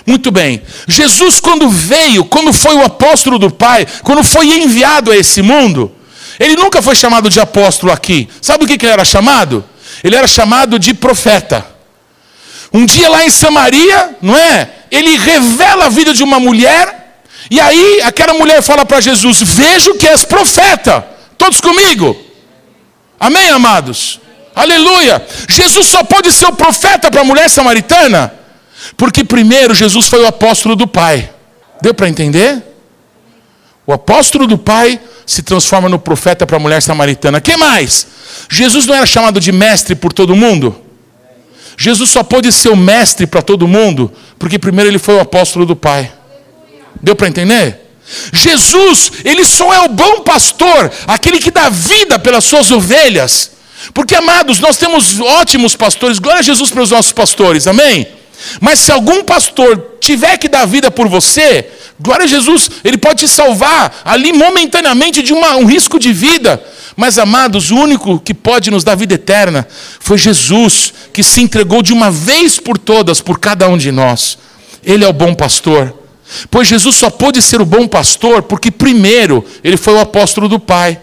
[0.06, 0.62] Muito bem.
[0.86, 5.90] Jesus, quando veio, quando foi o apóstolo do Pai, quando foi enviado a esse mundo,
[6.38, 8.28] ele nunca foi chamado de apóstolo aqui.
[8.40, 9.64] Sabe o que ele era chamado?
[10.02, 11.66] Ele era chamado de profeta.
[12.72, 14.68] Um dia lá em Samaria, não é?
[14.90, 17.04] Ele revela a vida de uma mulher
[17.50, 21.06] e aí aquela mulher fala para Jesus: Vejo que és profeta.
[21.36, 22.16] Todos comigo?
[23.18, 24.20] Amém, amados?
[24.54, 25.24] Aleluia!
[25.48, 28.32] Jesus só pode ser o profeta para a mulher samaritana,
[28.96, 31.30] porque primeiro Jesus foi o apóstolo do Pai.
[31.80, 32.62] Deu para entender?
[33.86, 37.40] O apóstolo do Pai se transforma no profeta para a mulher samaritana.
[37.40, 38.06] Que mais?
[38.48, 40.80] Jesus não era chamado de mestre por todo mundo?
[41.76, 45.66] Jesus só pôde ser o mestre para todo mundo, porque primeiro ele foi o apóstolo
[45.66, 46.12] do Pai.
[47.02, 47.80] Deu para entender?
[48.32, 53.52] Jesus, ele só é o bom pastor, aquele que dá vida pelas suas ovelhas.
[53.92, 58.06] Porque, amados, nós temos ótimos pastores, glória a Jesus para os nossos pastores, amém?
[58.60, 61.68] Mas se algum pastor tiver que dar vida por você,
[62.00, 66.62] glória a Jesus, ele pode te salvar ali momentaneamente de uma, um risco de vida.
[66.96, 69.66] Mas, amados, o único que pode nos dar vida eterna
[69.98, 74.38] foi Jesus, que se entregou de uma vez por todas por cada um de nós.
[74.84, 75.92] Ele é o bom pastor.
[76.50, 80.58] Pois Jesus só pôde ser o bom pastor porque, primeiro, ele foi o apóstolo do
[80.58, 81.00] Pai.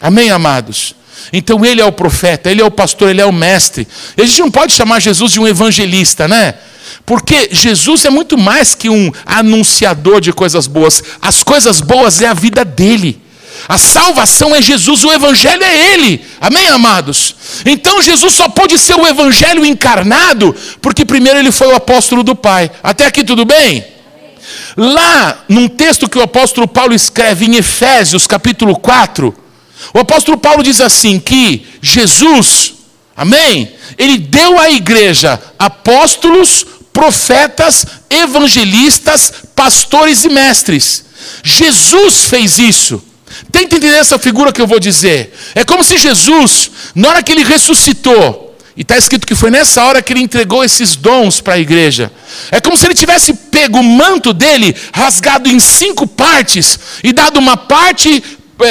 [0.00, 0.94] Amém, amados?
[1.32, 3.86] Então ele é o profeta, ele é o pastor, ele é o mestre.
[4.16, 6.54] E a gente não pode chamar Jesus de um evangelista, né?
[7.04, 11.02] Porque Jesus é muito mais que um anunciador de coisas boas.
[11.20, 13.22] As coisas boas é a vida dele.
[13.68, 16.24] A salvação é Jesus, o Evangelho é Ele.
[16.40, 17.34] Amém, amados?
[17.64, 22.36] Então Jesus só pode ser o Evangelho encarnado, porque primeiro ele foi o apóstolo do
[22.36, 22.70] Pai.
[22.82, 23.84] Até aqui tudo bem?
[24.76, 29.34] Lá, num texto que o apóstolo Paulo escreve em Efésios, capítulo 4,
[29.94, 32.74] o apóstolo Paulo diz assim: que Jesus,
[33.16, 33.72] amém?
[33.98, 41.04] Ele deu à igreja apóstolos, profetas, evangelistas, pastores e mestres.
[41.42, 43.02] Jesus fez isso.
[43.50, 45.34] Tenta entender essa figura que eu vou dizer.
[45.54, 49.82] É como se Jesus, na hora que ele ressuscitou, e está escrito que foi nessa
[49.84, 52.12] hora que ele entregou esses dons para a igreja.
[52.50, 57.38] É como se ele tivesse pego o manto dele, rasgado em cinco partes, e dado
[57.38, 58.22] uma parte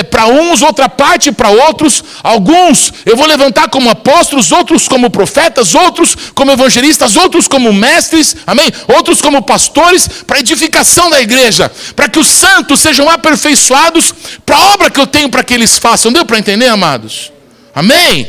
[0.10, 2.04] para uns, outra parte para outros.
[2.24, 8.36] Alguns eu vou levantar como apóstolos, outros como profetas, outros como evangelistas, outros como mestres,
[8.48, 8.72] amém?
[8.88, 14.14] Outros como pastores, para edificação da igreja, para que os santos sejam aperfeiçoados
[14.46, 16.12] para a obra que eu tenho para que eles façam.
[16.12, 17.32] Deu para entender, amados?
[17.74, 18.28] Amém?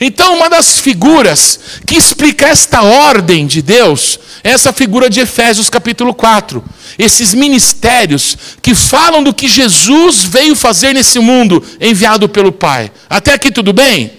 [0.00, 5.68] Então, uma das figuras que explica esta ordem de Deus é essa figura de Efésios
[5.70, 6.62] capítulo 4.
[6.98, 12.90] Esses ministérios que falam do que Jesus veio fazer nesse mundo, enviado pelo Pai.
[13.08, 14.12] Até aqui tudo bem?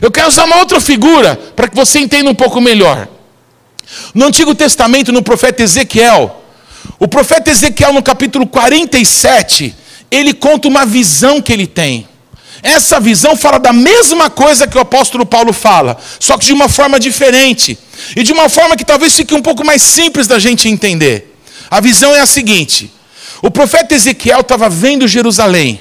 [0.00, 3.08] Eu quero usar uma outra figura para que você entenda um pouco melhor.
[4.14, 6.42] No Antigo Testamento, no profeta Ezequiel,
[6.98, 9.74] o profeta Ezequiel, no capítulo 47,
[10.10, 12.08] ele conta uma visão que ele tem.
[12.62, 16.68] Essa visão fala da mesma coisa que o apóstolo Paulo fala, só que de uma
[16.68, 17.78] forma diferente.
[18.16, 21.36] E de uma forma que talvez fique um pouco mais simples da gente entender.
[21.70, 22.92] A visão é a seguinte:
[23.42, 25.80] o profeta Ezequiel estava vendo Jerusalém,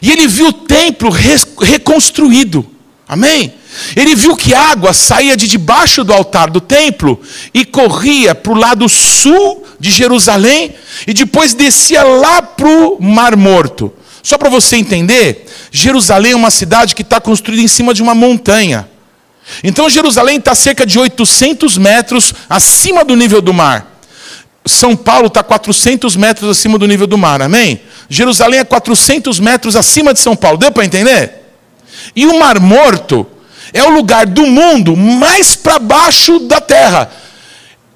[0.00, 2.68] e ele viu o templo reconstruído.
[3.08, 3.54] Amém?
[3.94, 7.20] Ele viu que água saía de debaixo do altar do templo
[7.52, 10.74] e corria para o lado sul de Jerusalém
[11.06, 13.92] e depois descia lá para o Mar Morto.
[14.26, 18.12] Só para você entender, Jerusalém é uma cidade que está construída em cima de uma
[18.12, 18.88] montanha.
[19.62, 24.00] Então Jerusalém está cerca de 800 metros acima do nível do mar.
[24.66, 27.80] São Paulo está 400 metros acima do nível do mar, amém?
[28.10, 31.46] Jerusalém é 400 metros acima de São Paulo, deu para entender?
[32.16, 33.24] E o Mar Morto
[33.72, 37.12] é o lugar do mundo mais para baixo da terra.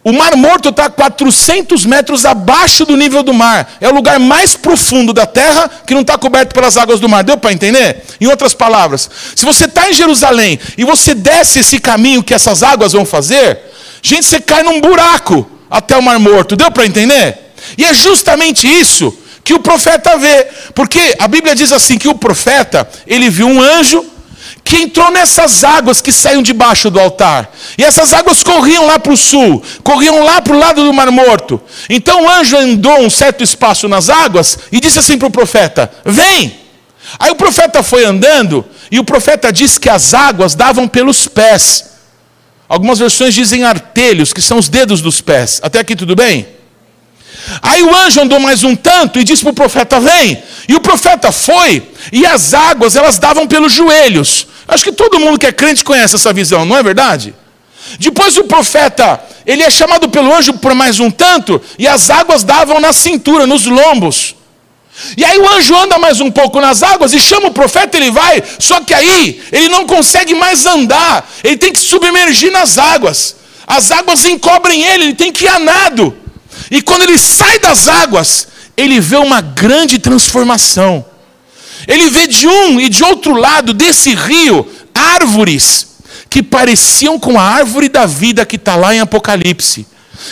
[0.03, 3.77] O Mar Morto está a 400 metros abaixo do nível do mar.
[3.81, 7.23] É o lugar mais profundo da terra que não está coberto pelas águas do mar.
[7.23, 8.03] Deu para entender?
[8.19, 12.63] Em outras palavras, se você está em Jerusalém e você desce esse caminho que essas
[12.63, 13.59] águas vão fazer,
[14.03, 16.57] gente, você cai num buraco até o Mar Morto.
[16.57, 17.53] Deu para entender?
[17.77, 20.47] E é justamente isso que o profeta vê.
[20.75, 24.03] Porque a Bíblia diz assim que o profeta, ele viu um anjo
[24.65, 27.51] que entrou nessas águas que saíam debaixo do altar.
[27.77, 31.11] E essas águas corriam lá para o sul, corriam lá para o lado do Mar
[31.11, 31.61] Morto.
[31.89, 35.91] Então o anjo andou um certo espaço nas águas e disse assim para o profeta:
[36.05, 36.61] Vem!
[37.19, 41.91] Aí o profeta foi andando e o profeta disse que as águas davam pelos pés.
[42.69, 45.61] Algumas versões dizem artelhos, que são os dedos dos pés.
[45.63, 46.47] Até aqui tudo bem?
[47.63, 50.43] Aí o anjo andou mais um tanto e disse para o profeta: Vem.
[50.69, 54.47] E o profeta foi, e as águas elas davam pelos joelhos.
[54.69, 57.35] Acho que todo mundo que é crente conhece essa visão, não é verdade?
[57.99, 62.45] Depois o profeta, ele é chamado pelo anjo por mais um tanto, e as águas
[62.45, 64.37] davam na cintura, nos lombos.
[65.17, 68.11] E aí o anjo anda mais um pouco nas águas e chama o profeta, ele
[68.11, 73.37] vai, só que aí ele não consegue mais andar, ele tem que submergir nas águas.
[73.67, 76.17] As águas encobrem ele, ele tem que ir a nado.
[76.71, 81.05] E quando ele sai das águas, ele vê uma grande transformação.
[81.87, 85.87] Ele vê de um e de outro lado desse rio árvores
[86.29, 89.87] que pareciam com a árvore da vida que está lá em Apocalipse.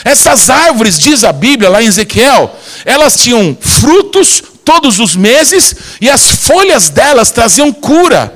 [0.05, 6.09] Essas árvores, diz a Bíblia lá em Ezequiel, elas tinham frutos todos os meses e
[6.11, 8.33] as folhas delas traziam cura.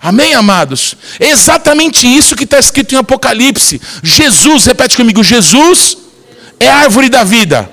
[0.00, 0.96] Amém, amados?
[1.20, 3.80] É exatamente isso que está escrito em Apocalipse.
[4.02, 5.98] Jesus, repete comigo: Jesus
[6.62, 7.68] é árvore da vida.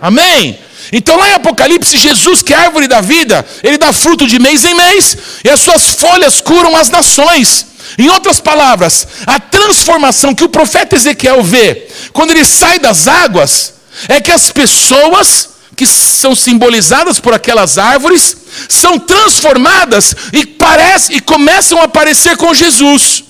[0.00, 0.58] Amém?
[0.92, 4.38] Então, lá em Apocalipse, Jesus, que é a árvore da vida, ele dá fruto de
[4.38, 7.66] mês em mês, e as suas folhas curam as nações.
[7.98, 13.74] Em outras palavras, a transformação que o profeta Ezequiel vê quando ele sai das águas
[14.08, 18.36] é que as pessoas que são simbolizadas por aquelas árvores
[18.68, 23.24] são transformadas e parece e começam a aparecer com Jesus.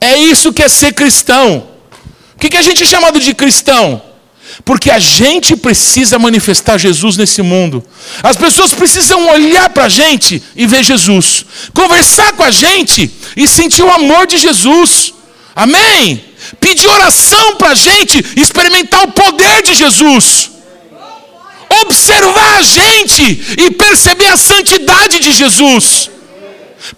[0.00, 1.71] É isso que é ser cristão.
[2.42, 4.02] Que, que a gente é chamado de cristão?
[4.64, 7.84] Porque a gente precisa manifestar Jesus nesse mundo.
[8.20, 11.44] As pessoas precisam olhar para a gente e ver Jesus.
[11.72, 15.14] Conversar com a gente e sentir o amor de Jesus.
[15.54, 16.24] Amém?
[16.58, 20.50] Pedir oração para a gente experimentar o poder de Jesus.
[21.82, 26.10] Observar a gente e perceber a santidade de Jesus.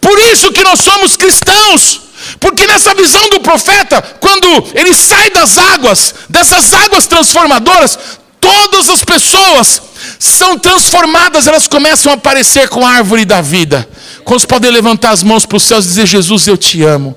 [0.01, 2.04] Por isso que nós somos cristãos.
[2.41, 7.99] Porque nessa visão do profeta, quando ele sai das águas, dessas águas transformadoras,
[8.41, 9.81] todas as pessoas
[10.19, 13.89] são transformadas, elas começam a aparecer com a árvore da vida.
[14.25, 17.17] Quantos podem levantar as mãos para os céus e dizer: Jesus, eu te amo?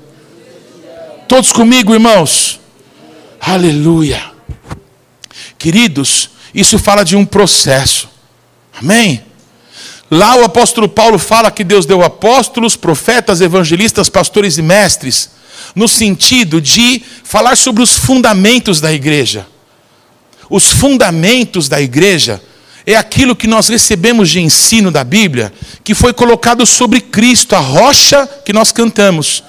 [1.28, 2.60] Todos comigo, irmãos?
[3.40, 4.32] Aleluia.
[5.58, 8.10] Queridos, isso fala de um processo.
[8.80, 9.24] Amém?
[10.10, 15.30] Lá o apóstolo Paulo fala que Deus deu apóstolos, profetas, evangelistas, pastores e mestres,
[15.76, 19.46] no sentido de falar sobre os fundamentos da igreja.
[20.50, 22.42] Os fundamentos da igreja
[22.86, 25.52] é aquilo que nós recebemos de ensino da Bíblia,
[25.84, 29.44] que foi colocado sobre Cristo, a rocha que nós cantamos.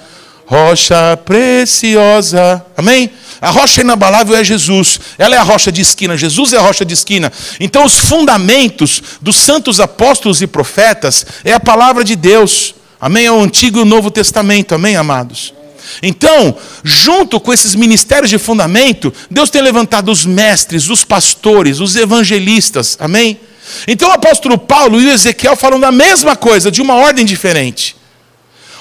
[0.49, 2.65] Rocha preciosa.
[2.75, 3.11] Amém?
[3.39, 4.99] A rocha inabalável é Jesus.
[5.15, 6.17] Ela é a rocha de esquina.
[6.17, 7.31] Jesus é a rocha de esquina.
[7.59, 12.73] Então, os fundamentos dos santos apóstolos e profetas é a palavra de Deus.
[12.99, 13.27] Amém?
[13.27, 14.73] É o Antigo e o Novo Testamento.
[14.73, 15.53] Amém, amados?
[16.01, 21.95] Então, junto com esses ministérios de fundamento, Deus tem levantado os mestres, os pastores, os
[21.95, 22.97] evangelistas.
[22.99, 23.39] Amém?
[23.87, 27.98] Então, o apóstolo Paulo e o Ezequiel falam da mesma coisa, de uma ordem diferente.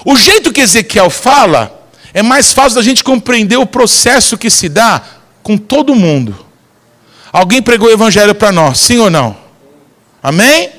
[0.04, 4.68] O jeito que Ezequiel fala é mais fácil da gente compreender o processo que se
[4.68, 5.02] dá
[5.42, 6.46] com todo mundo.
[7.32, 9.36] Alguém pregou o evangelho para nós, sim ou não?
[10.22, 10.70] Amém?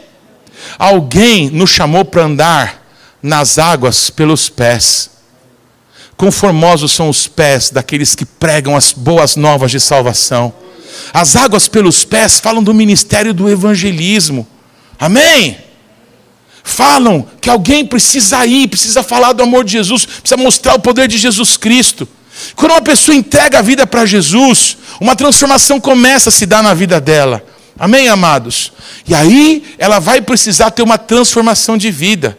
[0.78, 2.86] Alguém nos chamou para andar
[3.22, 5.10] nas águas pelos pés.
[6.18, 10.54] Conformosos são os pés daqueles que pregam as boas novas de salvação.
[11.14, 14.46] As águas pelos pés falam do ministério do evangelismo.
[15.00, 15.58] Amém?
[16.70, 21.08] Falam que alguém precisa ir, precisa falar do amor de Jesus, precisa mostrar o poder
[21.08, 22.08] de Jesus Cristo.
[22.56, 26.74] Quando uma pessoa entrega a vida para Jesus, uma transformação começa a se dar na
[26.74, 27.44] vida dela.
[27.78, 28.72] Amém, amados?
[29.08, 32.38] E aí ela vai precisar ter uma transformação de vida.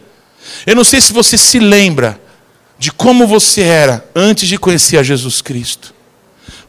[0.66, 2.20] Eu não sei se você se lembra
[2.78, 5.94] de como você era antes de conhecer a Jesus Cristo.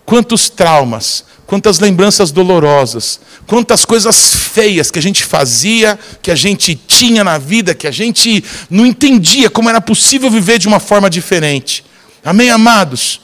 [0.05, 6.79] Quantos traumas, quantas lembranças dolorosas, quantas coisas feias que a gente fazia, que a gente
[6.87, 11.09] tinha na vida, que a gente não entendia como era possível viver de uma forma
[11.09, 11.83] diferente.
[12.23, 13.19] Amém, amados?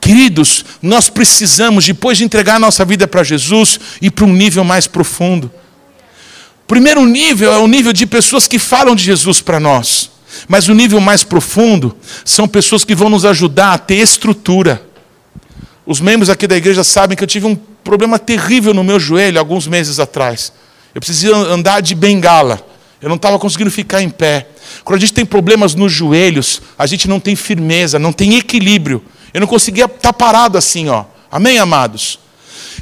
[0.00, 4.62] Queridos, nós precisamos, depois de entregar a nossa vida para Jesus, ir para um nível
[4.62, 5.50] mais profundo.
[6.68, 10.08] Primeiro nível é o nível de pessoas que falam de Jesus para nós.
[10.46, 14.80] Mas o nível mais profundo são pessoas que vão nos ajudar a ter estrutura.
[15.84, 19.38] Os membros aqui da igreja sabem que eu tive um problema terrível no meu joelho
[19.38, 20.52] alguns meses atrás.
[20.94, 22.64] Eu precisava andar de bengala.
[23.00, 24.46] Eu não estava conseguindo ficar em pé.
[24.84, 29.02] Quando a gente tem problemas nos joelhos, a gente não tem firmeza, não tem equilíbrio.
[29.34, 31.04] Eu não conseguia estar tá parado assim, ó.
[31.30, 32.18] Amém, amados?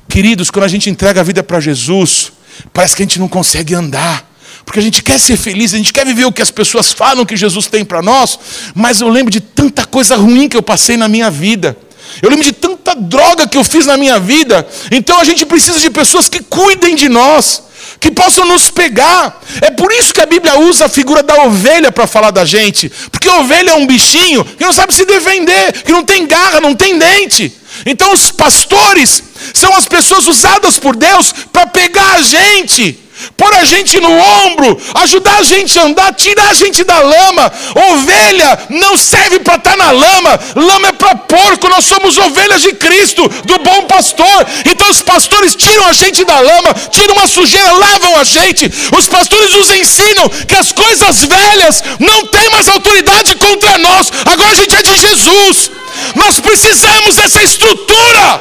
[0.08, 2.32] Queridos, quando a gente entrega a vida para Jesus,
[2.72, 4.28] parece que a gente não consegue andar.
[4.64, 7.24] Porque a gente quer ser feliz, a gente quer viver o que as pessoas falam
[7.24, 8.38] que Jesus tem para nós,
[8.74, 11.76] mas eu lembro de tanta coisa ruim que eu passei na minha vida.
[12.20, 12.52] Eu lembro de
[13.00, 14.66] droga que eu fiz na minha vida.
[14.90, 17.62] Então a gente precisa de pessoas que cuidem de nós,
[17.98, 19.40] que possam nos pegar.
[19.60, 22.90] É por isso que a Bíblia usa a figura da ovelha para falar da gente.
[23.10, 26.60] Porque a ovelha é um bichinho que não sabe se defender, que não tem garra,
[26.60, 27.52] não tem dente.
[27.86, 29.22] Então os pastores
[29.54, 34.80] são as pessoas usadas por Deus para pegar a gente pôr a gente no ombro,
[35.02, 37.52] ajudar a gente a andar, tirar a gente da lama.
[37.90, 42.62] Ovelha não serve para estar tá na lama, lama é para porco, nós somos ovelhas
[42.62, 44.46] de Cristo, do bom pastor.
[44.66, 48.70] Então os pastores tiram a gente da lama, tiram uma sujeira, lavam a gente.
[48.96, 54.50] Os pastores nos ensinam que as coisas velhas não têm mais autoridade contra nós, agora
[54.50, 55.70] a gente é de Jesus.
[56.14, 58.40] Nós precisamos dessa estrutura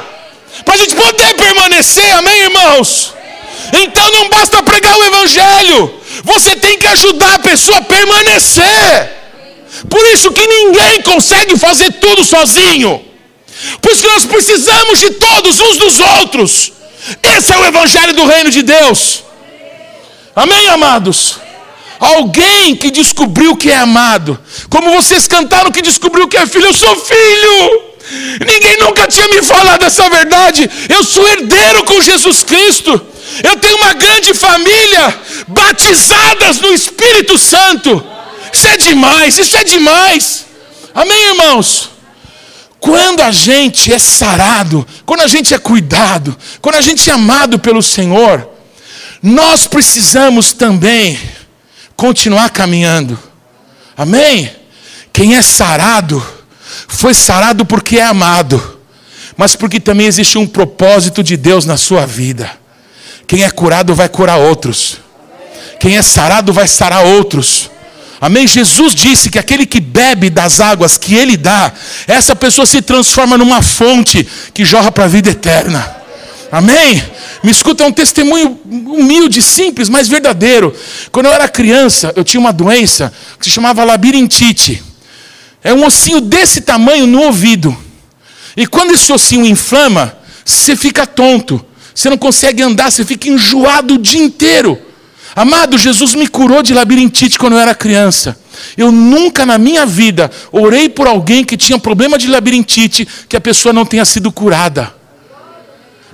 [0.64, 3.19] para a gente poder permanecer, amém, irmãos?
[3.72, 5.94] Então não basta pregar o Evangelho,
[6.24, 9.20] você tem que ajudar a pessoa a permanecer.
[9.88, 13.04] Por isso que ninguém consegue fazer tudo sozinho.
[13.80, 16.72] Por isso que nós precisamos de todos uns dos outros.
[17.22, 19.22] Esse é o Evangelho do Reino de Deus.
[20.34, 21.36] Amém, amados?
[21.98, 24.38] Alguém que descobriu que é amado.
[24.70, 27.90] Como vocês cantaram que descobriu que é filho, eu sou filho.
[28.40, 30.68] Ninguém nunca tinha me falado essa verdade.
[30.88, 33.00] Eu sou herdeiro com Jesus Cristo.
[33.42, 35.18] Eu tenho uma grande família
[35.48, 38.04] batizadas no Espírito Santo.
[38.52, 40.46] Isso é demais, isso é demais.
[40.94, 41.90] Amém, irmãos?
[42.80, 47.58] Quando a gente é sarado, quando a gente é cuidado, quando a gente é amado
[47.58, 48.48] pelo Senhor,
[49.22, 51.18] nós precisamos também
[51.94, 53.18] continuar caminhando.
[53.96, 54.50] Amém?
[55.12, 56.24] Quem é sarado,
[56.88, 58.80] foi sarado porque é amado,
[59.36, 62.50] mas porque também existe um propósito de Deus na sua vida.
[63.30, 64.96] Quem é curado vai curar outros.
[65.78, 67.70] Quem é sarado vai sarar outros.
[68.20, 68.44] Amém?
[68.44, 71.72] Jesus disse que aquele que bebe das águas que ele dá,
[72.08, 75.94] essa pessoa se transforma numa fonte que jorra para a vida eterna.
[76.50, 77.00] Amém?
[77.40, 80.74] Me escuta, é um testemunho humilde, simples, mas verdadeiro.
[81.12, 84.82] Quando eu era criança, eu tinha uma doença que se chamava labirintite.
[85.62, 87.76] É um ossinho desse tamanho no ouvido.
[88.56, 91.64] E quando esse ossinho inflama, você fica tonto.
[91.94, 94.78] Você não consegue andar, você fica enjoado o dia inteiro.
[95.34, 98.36] Amado, Jesus me curou de labirintite quando eu era criança.
[98.76, 103.40] Eu nunca na minha vida orei por alguém que tinha problema de labirintite que a
[103.40, 104.92] pessoa não tenha sido curada.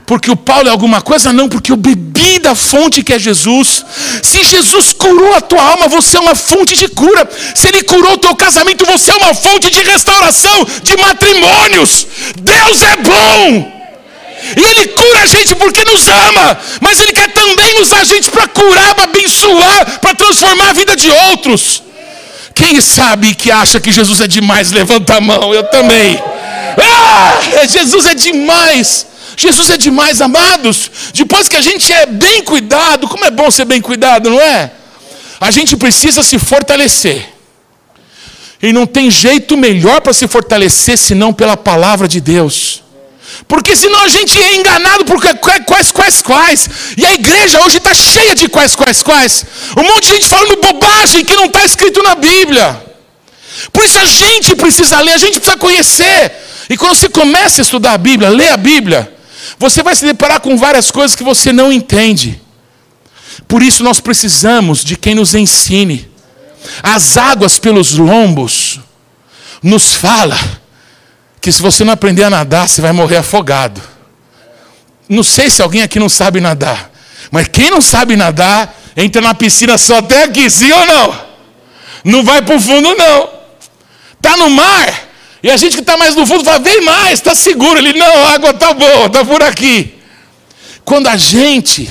[0.07, 1.33] Porque o Paulo é alguma coisa?
[1.33, 3.85] Não, porque eu bebi da fonte que é Jesus.
[4.23, 7.29] Se Jesus curou a tua alma, você é uma fonte de cura.
[7.55, 12.07] Se Ele curou o teu casamento, você é uma fonte de restauração de matrimônios.
[12.41, 13.76] Deus é bom.
[14.57, 18.31] E Ele cura a gente porque nos ama, mas Ele quer também usar a gente
[18.31, 21.83] para curar, para abençoar, para transformar a vida de outros.
[22.55, 26.23] Quem sabe que acha que Jesus é demais, levanta a mão, eu também.
[26.79, 29.07] Ah, Jesus é demais.
[29.37, 30.91] Jesus é demais, amados.
[31.13, 34.71] Depois que a gente é bem cuidado, como é bom ser bem cuidado, não é?
[35.39, 37.29] A gente precisa se fortalecer.
[38.63, 42.83] E não tem jeito melhor para se fortalecer senão pela palavra de Deus.
[43.47, 46.69] Porque senão a gente é enganado por quais, quais, quais.
[46.97, 49.45] E a igreja hoje está cheia de quais, quais, quais.
[49.77, 52.83] Um monte de gente falando bobagem que não está escrito na Bíblia.
[53.73, 56.33] Por isso a gente precisa ler, a gente precisa conhecer.
[56.69, 59.13] E quando você começa a estudar a Bíblia, ler a Bíblia,
[59.59, 62.41] você vai se deparar com várias coisas que você não entende.
[63.47, 66.11] Por isso nós precisamos de quem nos ensine.
[66.83, 68.81] As águas pelos lombos
[69.63, 70.37] nos fala
[71.47, 73.81] que se você não aprender a nadar, você vai morrer afogado.
[75.09, 76.91] Não sei se alguém aqui não sabe nadar,
[77.31, 81.27] mas quem não sabe nadar, entra na piscina só até aqui, sim ou não?
[82.03, 83.29] Não vai para o fundo, não.
[84.15, 85.09] Está no mar,
[85.41, 87.79] e a gente que está mais no fundo fala, vem mais, está seguro.
[87.79, 89.95] Ele, não, a água está boa, está por aqui.
[90.85, 91.89] Quando a gente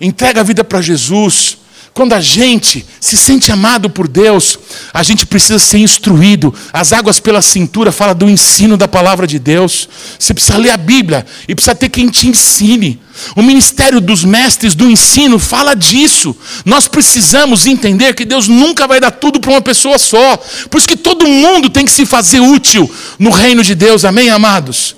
[0.00, 1.58] entrega a vida para Jesus,
[2.00, 4.58] quando a gente se sente amado por Deus,
[4.90, 6.54] a gente precisa ser instruído.
[6.72, 9.86] As águas pela cintura fala do ensino da palavra de Deus.
[10.18, 12.98] Você precisa ler a Bíblia e precisa ter quem te ensine.
[13.36, 16.34] O ministério dos mestres do ensino fala disso.
[16.64, 20.38] Nós precisamos entender que Deus nunca vai dar tudo para uma pessoa só.
[20.70, 24.06] Por isso que todo mundo tem que se fazer útil no reino de Deus.
[24.06, 24.96] Amém, amados?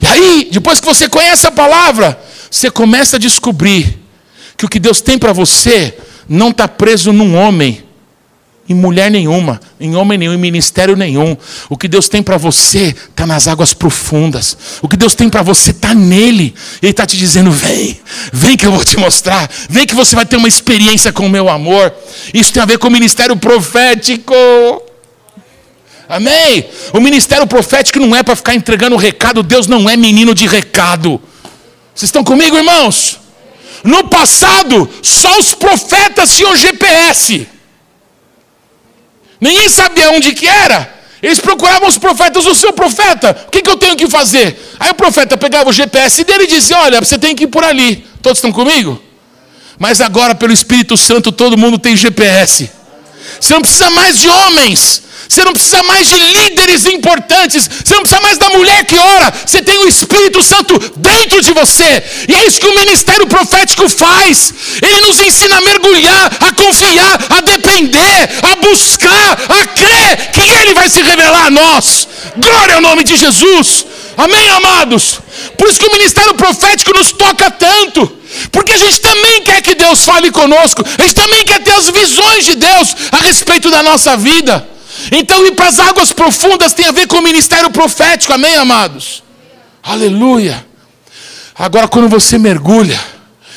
[0.00, 2.16] E aí, depois que você conhece a palavra,
[2.48, 3.98] você começa a descobrir
[4.56, 5.98] que o que Deus tem para você
[6.28, 7.84] não está preso num homem,
[8.68, 11.36] em mulher nenhuma, em homem nenhum, em ministério nenhum.
[11.68, 14.56] O que Deus tem para você está nas águas profundas.
[14.80, 16.54] O que Deus tem para você está nele.
[16.80, 18.00] Ele está te dizendo: vem,
[18.32, 19.50] vem que eu vou te mostrar.
[19.68, 21.92] Vem que você vai ter uma experiência com o meu amor.
[22.32, 24.34] Isso tem a ver com o ministério profético.
[26.08, 26.66] Amém?
[26.92, 29.42] O ministério profético não é para ficar entregando recado.
[29.42, 31.20] Deus não é menino de recado.
[31.94, 33.21] Vocês estão comigo, irmãos?
[33.84, 37.48] No passado, só os profetas tinham GPS.
[39.40, 41.02] Ninguém sabia onde que era.
[41.22, 44.58] Eles procuravam os profetas, o seu profeta, o que, que eu tenho que fazer?
[44.78, 47.62] Aí o profeta pegava o GPS dele e dizia: Olha, você tem que ir por
[47.62, 48.06] ali.
[48.20, 49.00] Todos estão comigo?
[49.78, 52.70] Mas agora, pelo Espírito Santo, todo mundo tem GPS.
[53.40, 55.02] Você não precisa mais de homens.
[55.32, 57.68] Você não precisa mais de líderes importantes.
[57.82, 59.32] Você não precisa mais da mulher que ora.
[59.46, 62.04] Você tem o Espírito Santo dentro de você.
[62.28, 64.52] E é isso que o ministério profético faz.
[64.82, 70.74] Ele nos ensina a mergulhar, a confiar, a depender, a buscar, a crer que Ele
[70.74, 72.06] vai se revelar a nós.
[72.36, 73.86] Glória ao nome de Jesus.
[74.16, 75.20] Amém, amados?
[75.56, 78.06] Por isso que o ministério profético nos toca tanto.
[78.50, 80.82] Porque a gente também quer que Deus fale conosco.
[80.98, 84.66] A gente também quer ter as visões de Deus a respeito da nossa vida.
[85.10, 89.22] Então, ir para as águas profundas tem a ver com o ministério profético, amém, amados?
[89.82, 90.64] Aleluia.
[91.54, 93.00] Agora, quando você mergulha,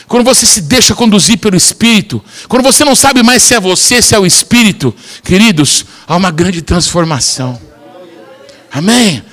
[0.07, 4.01] quando você se deixa conduzir pelo Espírito, quando você não sabe mais se é você,
[4.01, 4.93] se é o Espírito,
[5.23, 7.59] queridos, há uma grande transformação.
[8.71, 9.23] Amém?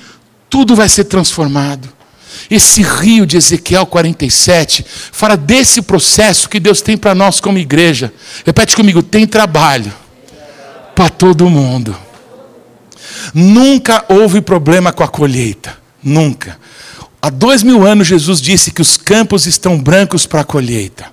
[0.53, 1.91] Tudo vai ser transformado.
[2.47, 8.13] Esse rio de Ezequiel 47 fala desse processo que Deus tem para nós como igreja.
[8.45, 9.91] Repete comigo: tem trabalho
[10.93, 11.97] para todo mundo.
[13.33, 15.75] Nunca houve problema com a colheita.
[16.03, 16.59] Nunca.
[17.19, 21.07] Há dois mil anos Jesus disse que os campos estão brancos para a colheita.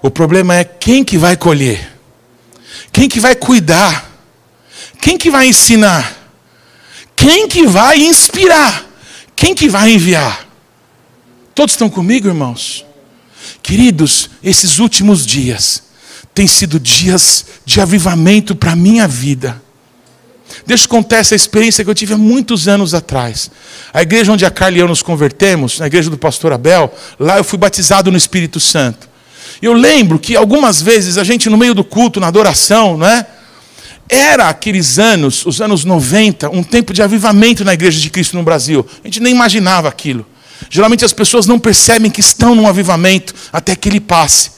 [0.00, 1.92] O problema é quem que vai colher?
[2.92, 4.08] Quem que vai cuidar?
[5.00, 6.19] Quem que vai ensinar?
[7.20, 8.86] Quem que vai inspirar?
[9.36, 10.48] Quem que vai enviar?
[11.54, 12.86] Todos estão comigo, irmãos?
[13.62, 15.82] Queridos, esses últimos dias
[16.34, 19.60] têm sido dias de avivamento para a minha vida.
[20.64, 23.50] Deixa eu contar essa experiência que eu tive há muitos anos atrás.
[23.92, 27.36] A igreja onde a Carla e eu nos convertemos, na igreja do pastor Abel, lá
[27.36, 29.06] eu fui batizado no Espírito Santo.
[29.60, 33.26] Eu lembro que algumas vezes a gente, no meio do culto, na adoração, não é?
[34.10, 38.42] Era aqueles anos, os anos 90, um tempo de avivamento na igreja de Cristo no
[38.42, 38.84] Brasil.
[39.04, 40.26] A gente nem imaginava aquilo.
[40.68, 44.50] Geralmente as pessoas não percebem que estão num avivamento até que ele passe.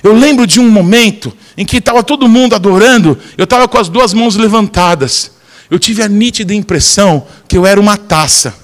[0.00, 3.88] Eu lembro de um momento em que estava todo mundo adorando, eu estava com as
[3.88, 5.32] duas mãos levantadas.
[5.68, 8.54] Eu tive a nítida impressão que eu era uma taça.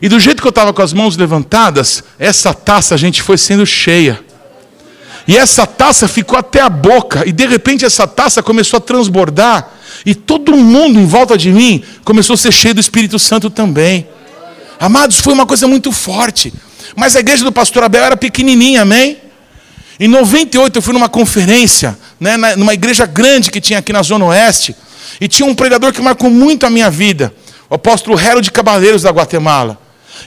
[0.00, 3.36] E do jeito que eu estava com as mãos levantadas, essa taça a gente foi
[3.36, 4.22] sendo cheia.
[5.26, 9.70] E essa taça ficou até a boca, e de repente essa taça começou a transbordar,
[10.04, 14.06] e todo mundo em volta de mim começou a ser cheio do Espírito Santo também.
[14.78, 16.52] Amados, foi uma coisa muito forte.
[16.94, 19.18] Mas a igreja do pastor Abel era pequenininha, amém?
[19.98, 24.26] Em 98 eu fui numa conferência, né, numa igreja grande que tinha aqui na Zona
[24.26, 24.76] Oeste,
[25.20, 27.32] e tinha um pregador que marcou muito a minha vida,
[27.70, 29.78] o apóstolo Hero de Cabaleiros da Guatemala.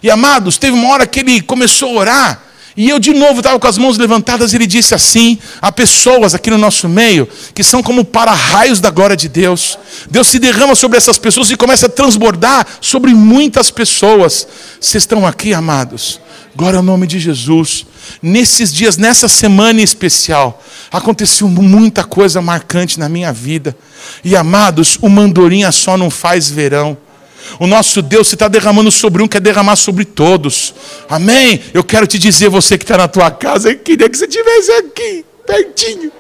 [0.02, 2.42] E amados, teve uma hora que ele começou a orar,
[2.78, 6.36] e eu de novo estava com as mãos levantadas, e ele disse assim: há pessoas
[6.36, 9.80] aqui no nosso meio que são como para-raios da glória de Deus.
[10.12, 14.48] Deus se derrama sobre essas pessoas e começa a transbordar sobre muitas pessoas.
[14.80, 16.22] Vocês estão aqui, amados?
[16.56, 17.86] Glória ao nome de Jesus.
[18.22, 23.76] Nesses dias, nessa semana em especial, aconteceu muita coisa marcante na minha vida.
[24.24, 26.98] E amados, o mandorinha só não faz verão.
[27.60, 30.74] O nosso Deus, se está derramando sobre um, quer derramar sobre todos.
[31.10, 31.62] Amém?
[31.74, 34.72] Eu quero te dizer, você que está na tua casa, eu queria que você estivesse
[34.72, 36.12] aqui, pertinho.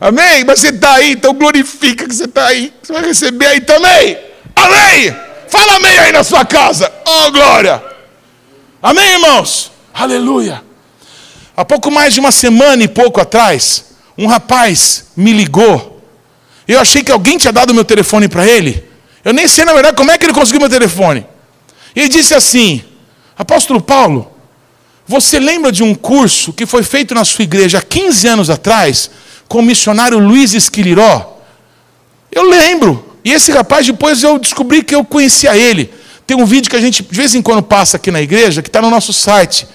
[0.00, 0.44] Amém?
[0.44, 2.72] Mas você está aí, então glorifica que você está aí.
[2.82, 4.18] Você vai receber aí também.
[4.54, 5.16] Amém?
[5.48, 6.92] Fala amém aí na sua casa.
[7.06, 7.82] Oh, glória.
[8.82, 9.72] Amém, irmãos?
[9.94, 10.62] Aleluia.
[11.56, 13.86] Há pouco mais de uma semana e pouco atrás,
[14.18, 16.02] um rapaz me ligou.
[16.68, 18.85] Eu achei que alguém tinha dado meu telefone para ele.
[19.26, 21.26] Eu nem sei, na verdade, como é que ele conseguiu meu telefone.
[21.96, 22.80] Ele disse assim:
[23.36, 24.30] Apóstolo Paulo,
[25.04, 29.10] você lembra de um curso que foi feito na sua igreja há 15 anos atrás,
[29.48, 31.42] com o missionário Luiz Esquiliró?
[32.30, 33.04] Eu lembro.
[33.24, 35.92] E esse rapaz, depois eu descobri que eu conhecia ele.
[36.24, 38.68] Tem um vídeo que a gente de vez em quando passa aqui na igreja, que
[38.68, 39.66] está no nosso site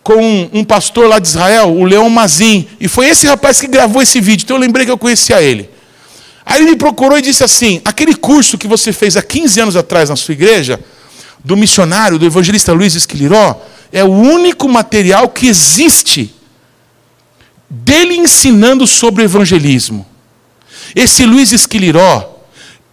[0.00, 4.00] com um pastor lá de Israel, o Leão Mazin, e foi esse rapaz que gravou
[4.00, 5.74] esse vídeo, então eu lembrei que eu conhecia ele.
[6.46, 9.76] Aí ele me procurou e disse assim: aquele curso que você fez há 15 anos
[9.76, 10.78] atrás na sua igreja,
[11.44, 13.60] do missionário, do evangelista Luiz Esquiliró,
[13.92, 16.32] é o único material que existe
[17.68, 20.06] dele ensinando sobre o evangelismo.
[20.94, 22.44] Esse Luiz Esquiliró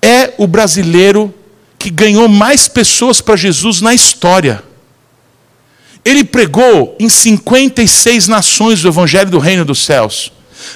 [0.02, 1.34] é o brasileiro
[1.78, 4.64] que ganhou mais pessoas para Jesus na história.
[6.04, 10.32] Ele pregou em 56 nações do Evangelho do Reino dos Céus.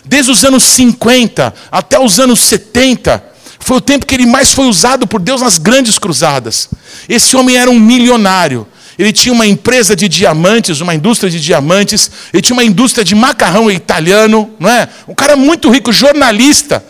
[0.05, 3.23] Desde os anos 50 até os anos 70,
[3.59, 6.69] foi o tempo que ele mais foi usado por Deus nas grandes cruzadas.
[7.09, 8.67] Esse homem era um milionário.
[8.97, 12.09] Ele tinha uma empresa de diamantes, uma indústria de diamantes.
[12.33, 14.87] Ele tinha uma indústria de macarrão italiano, não é?
[15.07, 16.83] Um cara muito rico, jornalista.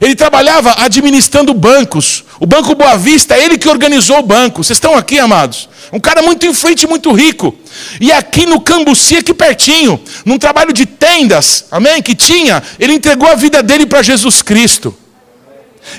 [0.00, 2.24] Ele trabalhava administrando bancos.
[2.40, 4.64] O Banco Boa Vista, ele que organizou o banco.
[4.64, 5.68] Vocês estão aqui, amados?
[5.92, 7.54] Um cara muito influente, muito rico.
[8.00, 12.00] E aqui no Cambuci, aqui pertinho, num trabalho de tendas, amém?
[12.00, 14.96] Que tinha, ele entregou a vida dele para Jesus Cristo.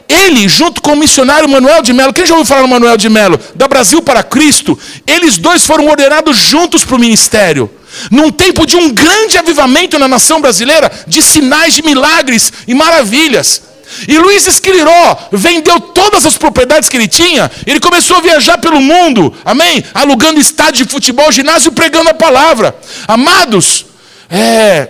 [0.07, 3.09] Ele, junto com o missionário Manuel de Melo, quem já ouviu falar no Manuel de
[3.09, 3.39] Melo?
[3.53, 7.69] Da Brasil para Cristo, eles dois foram ordenados juntos para o ministério.
[8.09, 13.61] Num tempo de um grande avivamento na nação brasileira, de sinais, de milagres e maravilhas.
[14.07, 18.81] E Luiz Esquiliró vendeu todas as propriedades que ele tinha, ele começou a viajar pelo
[18.81, 19.83] mundo, amém?
[19.93, 22.75] Alugando estádio de futebol, ginásio, pregando a palavra.
[23.07, 23.85] Amados,
[24.29, 24.89] é,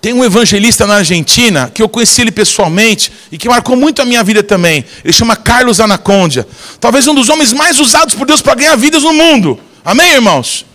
[0.00, 4.04] tem um evangelista na Argentina, que eu conheci ele pessoalmente, e que marcou muito a
[4.04, 4.84] minha vida também.
[5.02, 6.46] Ele chama Carlos Anacondia.
[6.78, 9.58] Talvez um dos homens mais usados por Deus para ganhar vidas no mundo.
[9.82, 10.66] Amém, irmãos?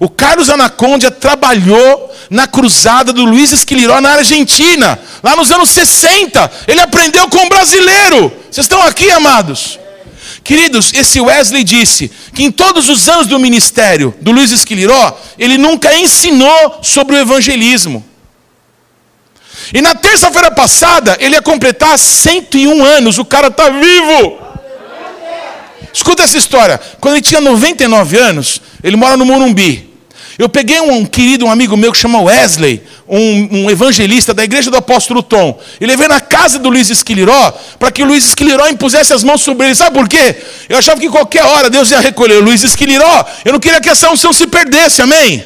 [0.00, 6.50] O Carlos Anacondia trabalhou na cruzada do Luiz Esquiliró na Argentina, lá nos anos 60.
[6.68, 8.32] Ele aprendeu com um brasileiro.
[8.50, 9.78] Vocês estão aqui, amados?
[10.44, 15.58] Queridos, esse Wesley disse que em todos os anos do ministério do Luiz Esquiliró, ele
[15.58, 18.04] nunca ensinou sobre o evangelismo.
[19.74, 24.38] E na terça-feira passada, ele ia completar 101 anos, o cara está vivo.
[25.92, 26.80] Escuta essa história.
[27.00, 29.87] Quando ele tinha 99 anos, ele mora no Morumbi.
[30.38, 34.70] Eu peguei um, querido, um amigo meu que chama Wesley, um, um, evangelista da igreja
[34.70, 38.68] do apóstolo Tom, e levei na casa do Luiz Esquiliró, para que o Luiz Esquiliró
[38.68, 39.74] impusesse as mãos sobre ele.
[39.74, 40.36] Sabe por quê?
[40.68, 43.26] Eu achava que qualquer hora Deus ia recolher o Luiz Esquiliró.
[43.44, 45.44] Eu não queria que essa unção se perdesse, amém?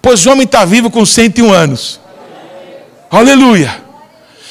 [0.00, 2.00] Pois o homem está vivo com 101 anos.
[3.10, 3.82] Aleluia.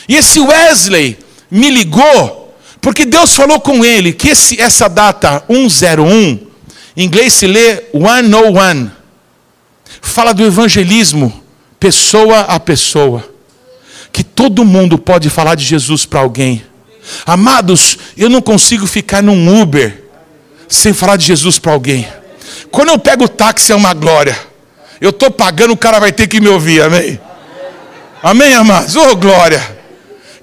[0.08, 1.18] E esse Wesley
[1.50, 6.40] me ligou, porque Deus falou com ele que esse, essa data 101,
[6.96, 8.99] em inglês se lê 101,
[10.02, 11.44] fala do evangelismo,
[11.80, 13.28] pessoa a pessoa.
[14.12, 16.64] Que todo mundo pode falar de Jesus para alguém.
[17.26, 20.04] Amados, eu não consigo ficar num Uber
[20.68, 22.08] sem falar de Jesus para alguém.
[22.72, 24.38] Quando eu pego o táxi é uma glória.
[25.02, 27.20] Eu estou pagando, o cara vai ter que me ouvir, amém?
[28.22, 28.96] Amém, amados?
[28.96, 29.62] Ô, oh, glória.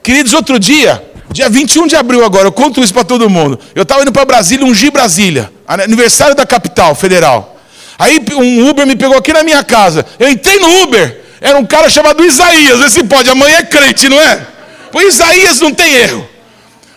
[0.03, 3.59] Queridos, outro dia, dia 21 de abril agora, eu conto isso para todo mundo.
[3.75, 7.56] Eu estava indo para Brasília, ungir Brasília, aniversário da capital federal.
[7.99, 10.05] Aí um Uber me pegou aqui na minha casa.
[10.19, 12.81] Eu entrei no Uber, era um cara chamado Isaías.
[12.83, 14.47] Esse pode, amanhã é crente, não é?
[14.93, 16.29] O Isaías não tem erro.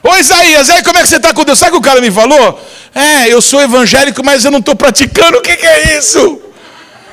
[0.01, 1.59] Ô Isaías, aí como é que você está com Deus?
[1.59, 2.59] Sabe o que o cara me falou?
[2.95, 5.37] É, eu sou evangélico, mas eu não estou praticando.
[5.37, 6.41] O que, que é isso?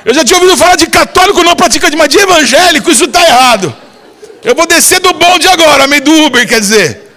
[0.05, 3.75] Eu já tinha ouvido falar de católico não praticante, mas de evangélico isso está errado.
[4.43, 7.11] Eu vou descer do bonde agora, meio do Uber, quer dizer.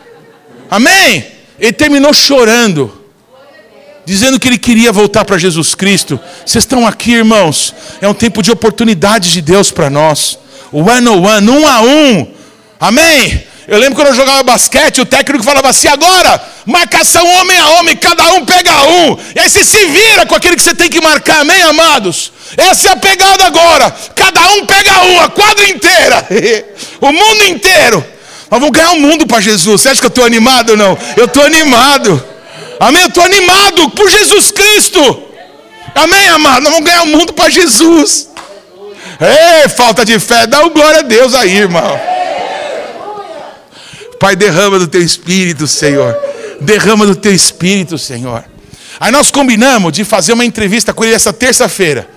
[0.68, 1.24] Amém?
[1.58, 2.99] Ele terminou chorando,
[4.04, 6.18] dizendo que ele queria voltar para Jesus Cristo.
[6.44, 7.74] Vocês estão aqui, irmãos.
[8.00, 10.38] É um tempo de oportunidade de Deus para nós.
[10.72, 12.26] One on one, um a um.
[12.78, 13.44] Amém?
[13.70, 17.96] Eu lembro quando eu jogava basquete, o técnico falava assim: agora, marcação homem a homem,
[17.96, 19.16] cada um pega um.
[19.34, 22.32] E aí você se vira com aquele que você tem que marcar, amém, amados?
[22.56, 23.94] Essa é a pegada agora.
[24.16, 26.26] Cada um pega um, a quadra inteira,
[27.00, 28.04] o mundo inteiro.
[28.50, 29.82] Nós vamos ganhar o um mundo para Jesus.
[29.82, 30.98] Você acha que eu estou animado ou não?
[31.16, 32.29] Eu estou animado.
[32.80, 33.02] Amém?
[33.02, 35.22] Eu estou animado por Jesus Cristo.
[35.94, 36.62] Amém, amado?
[36.62, 38.30] Nós vamos ganhar o mundo para Jesus.
[39.20, 42.00] Ei, falta de fé, dá o glória a Deus aí, irmão.
[44.18, 46.16] Pai, derrama do teu espírito, Senhor.
[46.58, 48.44] Derrama do teu espírito, Senhor.
[48.98, 52.08] Aí nós combinamos de fazer uma entrevista com ele essa terça-feira.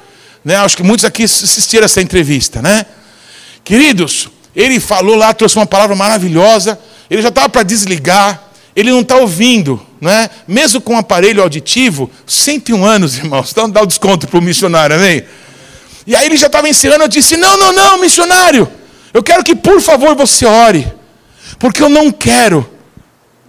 [0.45, 0.55] Né?
[0.55, 2.85] Acho que muitos aqui assistiram essa entrevista, né?
[3.65, 6.79] Queridos, ele falou lá, trouxe uma palavra maravilhosa.
[7.09, 8.52] Ele já estava para desligar.
[8.75, 10.29] Ele não está ouvindo, né?
[10.47, 13.51] Mesmo com um aparelho auditivo, 101 anos, irmãos.
[13.51, 15.23] Então dá o desconto para o missionário, amém?
[16.05, 18.67] E aí ele já estava encerrando, eu disse: Não, não, não, missionário.
[19.13, 20.91] Eu quero que por favor você ore.
[21.59, 22.67] Porque eu não quero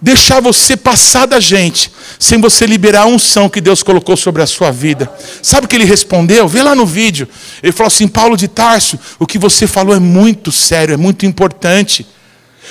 [0.01, 4.45] deixar você passar da gente sem você liberar a unção que Deus colocou sobre a
[4.45, 5.11] sua vida.
[5.41, 6.47] Sabe o que ele respondeu?
[6.47, 7.27] Vê lá no vídeo.
[7.63, 11.25] Ele falou assim: Paulo de Tarso, o que você falou é muito sério, é muito
[11.25, 12.05] importante.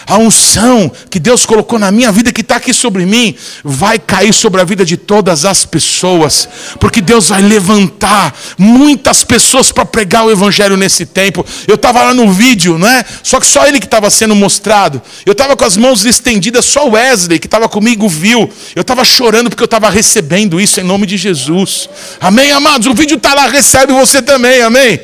[0.06, 4.32] A unção que Deus colocou na minha vida, que está aqui sobre mim, vai cair
[4.32, 6.48] sobre a vida de todas as pessoas,
[6.78, 11.44] porque Deus vai levantar muitas pessoas para pregar o Evangelho nesse tempo.
[11.66, 13.04] Eu estava lá no vídeo, não é?
[13.22, 15.00] Só que só ele que estava sendo mostrado.
[15.24, 18.50] Eu estava com as mãos estendidas, só Wesley, que estava comigo, viu.
[18.74, 21.88] Eu estava chorando porque eu estava recebendo isso em nome de Jesus.
[22.20, 22.86] Amém, amados?
[22.86, 25.00] O vídeo está lá, recebe você também, amém?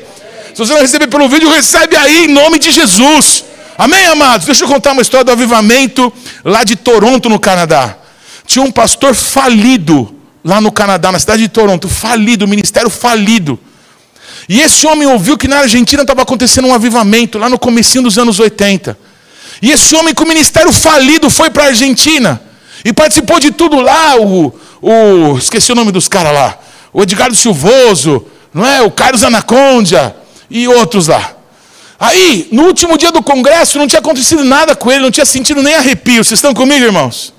[0.53, 3.40] Se você não receber pelo vídeo, recebe aí em nome de Jesus.
[3.81, 4.45] Amém, amados?
[4.45, 6.13] Deixa eu contar uma história do avivamento
[6.45, 7.97] lá de Toronto, no Canadá.
[8.45, 10.15] Tinha um pastor falido
[10.45, 13.59] lá no Canadá, na cidade de Toronto, falido, ministério falido.
[14.47, 18.19] E esse homem ouviu que na Argentina estava acontecendo um avivamento, lá no comecinho dos
[18.19, 18.95] anos 80.
[19.63, 22.39] E esse homem com o ministério falido foi para a Argentina.
[22.85, 26.59] E participou de tudo lá, o, o esqueci o nome dos caras lá.
[26.93, 28.83] O Edgardo Silvoso, não é?
[28.83, 30.15] O Carlos Anacondia
[30.51, 31.40] e outros lá.
[32.03, 35.61] Aí, no último dia do congresso, não tinha acontecido nada com ele, não tinha sentido
[35.61, 36.23] nem arrepio.
[36.23, 37.31] Vocês estão comigo, irmãos?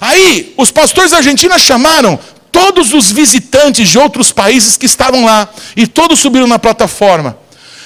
[0.00, 2.16] Aí, os pastores argentinos chamaram
[2.52, 7.36] todos os visitantes de outros países que estavam lá, e todos subiram na plataforma.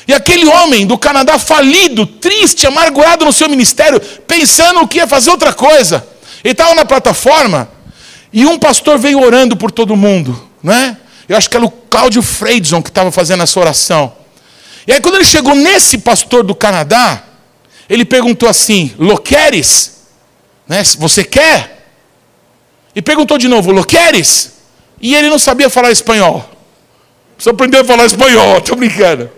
[0.07, 3.99] E aquele homem do Canadá, falido, triste, amargurado no seu ministério,
[4.29, 6.07] pensando que ia fazer outra coisa.
[6.45, 7.71] Ele estava na plataforma,
[8.31, 10.95] e um pastor veio orando por todo mundo, né?
[11.27, 14.13] Eu acho que era o Cláudio Freidson que estava fazendo essa oração.
[14.87, 17.25] E aí, quando ele chegou nesse pastor do Canadá,
[17.89, 20.03] ele perguntou assim: Lo queres?
[20.67, 20.83] Né?
[20.99, 21.89] Você quer?
[22.95, 24.55] E perguntou de novo: Lo queres?
[25.01, 26.49] E ele não sabia falar espanhol.
[27.37, 29.31] Precisa aprender a falar espanhol, estou brincando.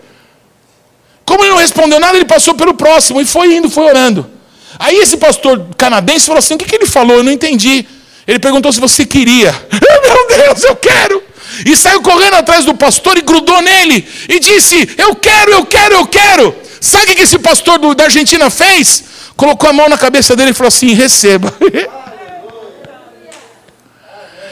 [1.25, 4.31] Como ele não respondeu nada, ele passou pelo próximo e foi indo, foi orando.
[4.79, 7.19] Aí esse pastor canadense falou assim: O que, que ele falou?
[7.19, 7.87] Eu não entendi.
[8.27, 9.53] Ele perguntou se você queria.
[9.73, 11.23] Meu Deus, eu quero.
[11.65, 14.07] E saiu correndo atrás do pastor e grudou nele.
[14.29, 16.55] E disse: Eu quero, eu quero, eu quero.
[16.81, 19.05] Sabe o que esse pastor do, da Argentina fez?
[19.37, 21.55] Colocou a mão na cabeça dele e falou assim: Receba.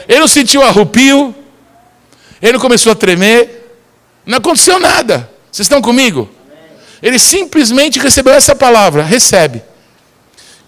[0.07, 1.35] ele não sentiu arrupio.
[2.41, 3.77] Ele não começou a tremer.
[4.25, 5.29] Não aconteceu nada.
[5.51, 6.29] Vocês estão comigo?
[7.01, 9.61] Ele simplesmente recebeu essa palavra: recebe.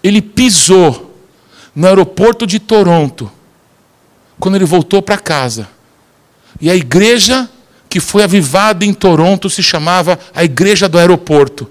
[0.02, 1.16] Ele pisou
[1.74, 3.32] no aeroporto de Toronto.
[4.38, 5.75] Quando ele voltou para casa
[6.60, 7.48] e a igreja
[7.88, 11.66] que foi avivada em Toronto se chamava a Igreja do Aeroporto.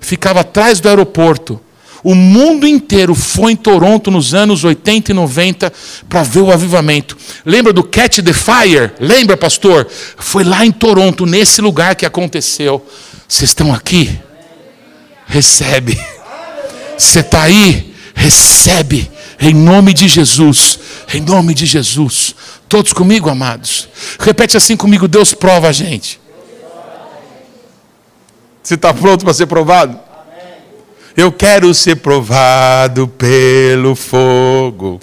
[0.00, 1.60] Ficava atrás do aeroporto.
[2.02, 5.72] O mundo inteiro foi em Toronto nos anos 80 e 90
[6.08, 7.18] para ver o avivamento.
[7.44, 8.92] Lembra do Catch the Fire?
[9.00, 9.86] Lembra, pastor?
[10.16, 12.86] Foi lá em Toronto, nesse lugar que aconteceu.
[13.26, 14.18] Vocês estão aqui?
[15.26, 15.98] Recebe.
[16.96, 17.94] Você está aí?
[18.14, 19.10] Recebe.
[19.40, 20.80] Em nome de Jesus.
[21.14, 22.34] Em nome de Jesus.
[22.68, 23.88] Todos comigo, amados?
[24.18, 26.20] Repete assim comigo: Deus prova a gente.
[28.62, 29.98] Você está pronto para ser provado?
[31.16, 35.00] Eu quero ser provado pelo fogo,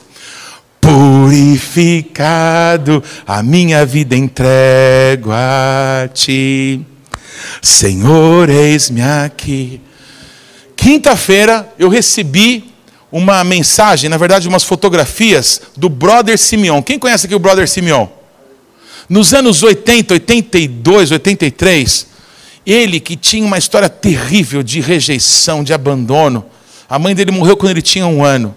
[0.80, 2.14] purificado,
[3.26, 6.86] a minha vida entrego a ti.
[7.62, 9.82] Senhor, eis-me aqui.
[10.76, 12.75] Quinta-feira eu recebi
[13.18, 16.82] uma mensagem, na verdade, umas fotografias do brother Simeon.
[16.82, 18.08] Quem conhece aqui o brother Simeon?
[19.08, 22.08] Nos anos 80, 82, 83,
[22.66, 26.46] ele que tinha uma história terrível de rejeição, de abandono.
[26.90, 28.54] A mãe dele morreu quando ele tinha um ano.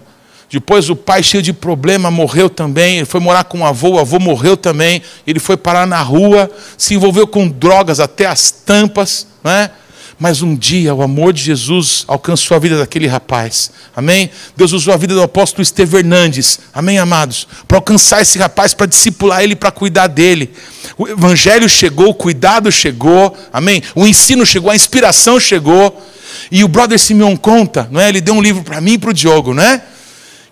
[0.51, 2.97] Depois o pai, cheio de problema, morreu também.
[2.97, 5.01] Ele foi morar com o avô, o avô morreu também.
[5.25, 9.25] Ele foi parar na rua, se envolveu com drogas até as tampas.
[9.41, 9.71] Não é?
[10.19, 13.71] Mas um dia o amor de Jesus alcançou a vida daquele rapaz.
[13.95, 14.29] Amém?
[14.55, 16.59] Deus usou a vida do apóstolo Estevão Hernandes.
[16.73, 17.47] Amém, amados?
[17.65, 20.51] Para alcançar esse rapaz, para discipular ele, para cuidar dele.
[20.97, 23.33] O evangelho chegou, o cuidado chegou.
[23.53, 23.81] Amém?
[23.95, 26.05] O ensino chegou, a inspiração chegou.
[26.51, 28.09] E o brother Simeon conta, não é?
[28.09, 29.81] Ele deu um livro para mim e para o Diogo, não é?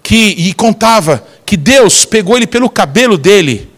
[0.01, 3.69] Que, e contava que Deus pegou ele pelo cabelo dele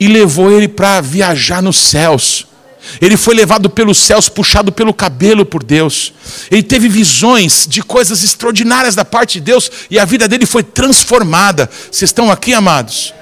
[0.00, 2.48] e levou ele para viajar nos céus.
[3.00, 6.12] Ele foi levado pelos céus, puxado pelo cabelo por Deus.
[6.50, 10.62] Ele teve visões de coisas extraordinárias da parte de Deus e a vida dele foi
[10.62, 11.68] transformada.
[11.90, 13.14] Vocês estão aqui, amados?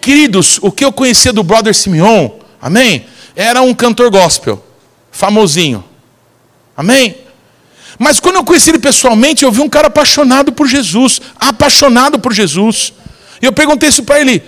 [0.00, 3.06] Queridos, o que eu conhecia do brother Simeon, amém?
[3.36, 4.64] Era um cantor gospel,
[5.10, 5.84] famosinho.
[6.76, 7.16] Amém?
[7.98, 12.32] Mas quando eu conheci ele pessoalmente, eu vi um cara apaixonado por Jesus, apaixonado por
[12.32, 12.92] Jesus.
[13.40, 14.42] E eu perguntei isso para ele: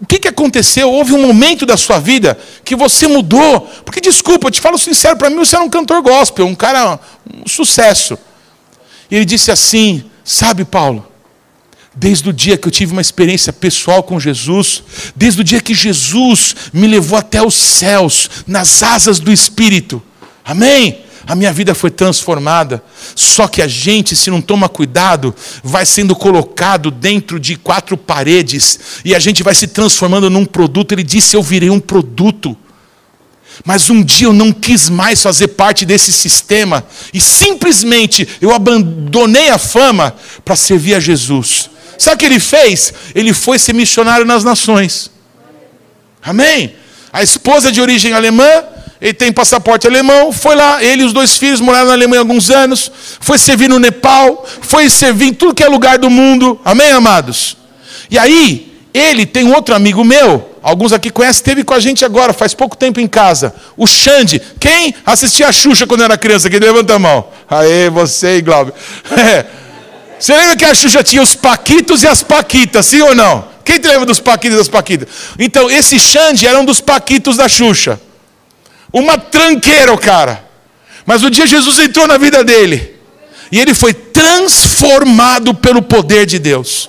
[0.00, 0.90] o que, que aconteceu?
[0.90, 3.60] Houve um momento da sua vida que você mudou.
[3.84, 6.98] Porque, desculpa, eu te falo sincero, para mim você era um cantor gospel, um cara,
[7.34, 8.18] um sucesso.
[9.10, 11.06] E ele disse assim: Sabe, Paulo,
[11.94, 14.82] desde o dia que eu tive uma experiência pessoal com Jesus,
[15.14, 20.02] desde o dia que Jesus me levou até os céus, nas asas do Espírito,
[20.42, 21.04] amém?
[21.26, 22.82] A minha vida foi transformada.
[23.14, 28.80] Só que a gente, se não toma cuidado, vai sendo colocado dentro de quatro paredes
[29.04, 30.92] e a gente vai se transformando num produto.
[30.92, 32.56] Ele disse: Eu virei um produto.
[33.64, 39.50] Mas um dia eu não quis mais fazer parte desse sistema e simplesmente eu abandonei
[39.50, 40.14] a fama
[40.44, 41.68] para servir a Jesus.
[41.98, 42.94] Sabe o que ele fez?
[43.14, 45.10] Ele foi ser missionário nas nações.
[46.22, 46.74] Amém?
[47.12, 48.64] A esposa de origem alemã,
[49.00, 52.50] ele tem passaporte alemão, foi lá, ele e os dois filhos moraram na Alemanha alguns
[52.50, 56.60] anos, foi servir no Nepal, foi servir em tudo que é lugar do mundo.
[56.62, 57.56] Amém, amados?
[58.10, 62.04] E aí, ele tem um outro amigo meu, alguns aqui conhecem, esteve com a gente
[62.04, 63.54] agora, faz pouco tempo em casa.
[63.74, 64.42] O Xande.
[64.58, 66.48] Quem assistia a Xuxa quando era criança?
[66.48, 67.26] Aqui levanta a mão.
[67.48, 68.74] Aê, você Glauber.
[69.16, 69.46] É.
[70.20, 73.42] Você lembra que a Xuxa tinha os Paquitos e as Paquitas, sim ou não?
[73.64, 75.08] Quem te lembra dos Paquitos e das Paquitas?
[75.38, 77.98] Então, esse Xande era um dos Paquitos da Xuxa.
[78.92, 80.44] Uma tranqueira, o cara.
[81.06, 82.96] Mas o dia Jesus entrou na vida dele.
[83.52, 86.88] E ele foi transformado pelo poder de Deus.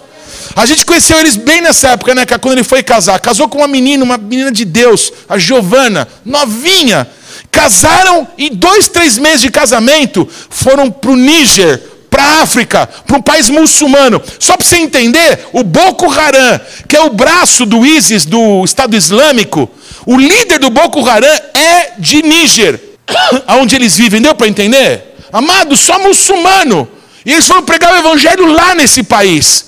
[0.56, 2.26] A gente conheceu eles bem nessa época, né?
[2.26, 3.20] Quando ele foi casar.
[3.20, 7.08] Casou com uma menina, uma menina de Deus, a Giovana, novinha.
[7.50, 13.18] Casaram e dois, três meses de casamento foram para o Níger, para a África, para
[13.18, 14.22] um país muçulmano.
[14.40, 18.96] Só para você entender, o Boko Haram, que é o braço do ISIS, do Estado
[18.96, 19.70] Islâmico,
[20.06, 22.80] o líder do Boko Haram é de Níger,
[23.48, 25.16] aonde eles vivem, deu para entender?
[25.32, 26.88] Amado, só muçulmano.
[27.26, 29.66] E eles foram pregar o evangelho lá nesse país.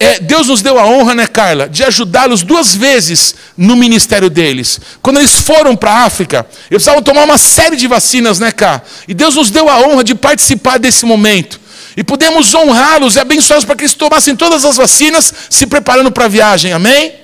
[0.00, 4.80] É, Deus nos deu a honra, né, Carla, de ajudá-los duas vezes no ministério deles.
[5.00, 6.38] Quando eles foram para a África,
[6.68, 8.82] eles precisavam tomar uma série de vacinas, né, cá?
[9.06, 11.60] E Deus nos deu a honra de participar desse momento.
[11.96, 16.24] E pudemos honrá-los e abençoá-los para que eles tomassem todas as vacinas, se preparando para
[16.24, 17.21] a viagem, amém?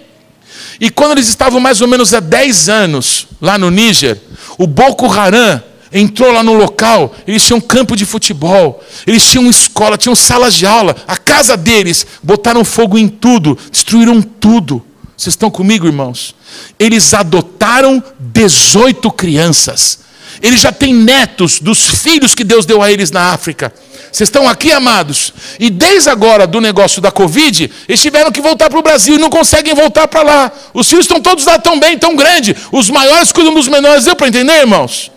[0.80, 4.20] E quando eles estavam mais ou menos há 10 anos lá no Níger,
[4.56, 5.62] o Boko Haram
[5.92, 10.66] entrou lá no local, eles tinham campo de futebol, eles tinham escola, tinham salas de
[10.66, 14.84] aula, a casa deles, botaram fogo em tudo, destruíram tudo.
[15.16, 16.34] Vocês estão comigo, irmãos?
[16.78, 20.00] Eles adotaram 18 crianças.
[20.42, 23.72] Eles já têm netos dos filhos que Deus deu a eles na África.
[24.12, 25.32] Vocês estão aqui, amados?
[25.58, 29.18] E desde agora do negócio da Covid, eles tiveram que voltar para o Brasil e
[29.18, 30.52] não conseguem voltar para lá.
[30.72, 32.56] Os filhos estão todos lá tão bem, tão grande.
[32.72, 34.04] Os maiores cuidam dos menores.
[34.04, 35.10] Deu para entender, irmãos?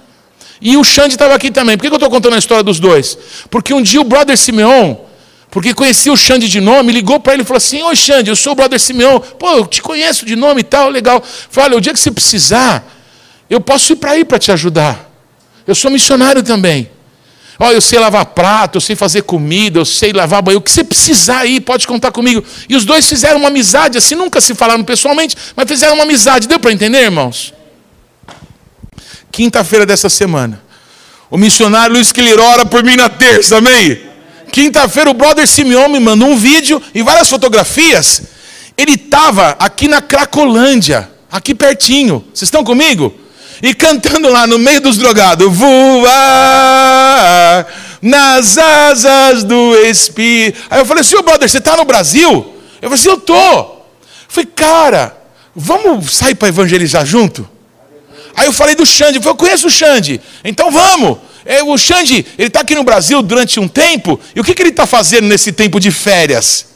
[0.61, 1.77] E o Xande estava aqui também.
[1.77, 3.17] Por que eu estou contando a história dos dois?
[3.49, 4.95] Porque um dia o brother Simeon,
[5.49, 8.35] porque conhecia o Xande de nome, ligou para ele e falou assim: Oi, Xande, eu
[8.35, 9.19] sou o brother Simeon.
[9.19, 11.23] Pô, eu te conheço de nome e tal, legal.
[11.49, 12.85] Falei: Olha, o dia que você precisar,
[13.49, 15.10] eu posso ir para aí para te ajudar.
[15.65, 16.89] Eu sou missionário também.
[17.59, 20.57] Olha, eu sei lavar prato, eu sei fazer comida, eu sei lavar banho.
[20.57, 22.43] O que você precisar aí, pode contar comigo.
[22.67, 26.47] E os dois fizeram uma amizade, assim, nunca se falaram pessoalmente, mas fizeram uma amizade.
[26.47, 27.53] Deu para entender, irmãos?
[29.31, 30.61] quinta-feira dessa semana.
[31.29, 33.99] O missionário Luiz Quiliro ora por mim na terça, amém?
[34.51, 38.23] Quinta-feira o brother Simeon me mandou um vídeo e várias fotografias.
[38.77, 42.25] Ele estava aqui na Cracolândia, aqui pertinho.
[42.33, 43.15] Vocês estão comigo?
[43.61, 46.07] E cantando lá no meio dos drogados: Voar
[48.01, 50.59] nas asas do Espírito.
[50.69, 52.55] Aí eu falei: Senhor brother, você está no Brasil?
[52.81, 53.81] Eu falei Eu estou.
[54.27, 55.17] Falei, cara,
[55.53, 57.47] vamos sair para evangelizar junto?
[58.33, 61.17] Aí eu falei do Xande, eu, falei, eu conheço o Xande, então vamos.
[61.43, 64.61] É, o Xande, ele está aqui no Brasil durante um tempo, e o que, que
[64.61, 66.67] ele está fazendo nesse tempo de férias?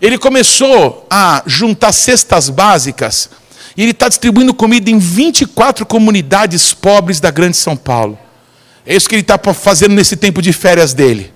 [0.00, 3.30] Ele começou a juntar cestas básicas,
[3.76, 8.18] e ele está distribuindo comida em 24 comunidades pobres da Grande São Paulo.
[8.86, 11.32] É isso que ele está fazendo nesse tempo de férias dele.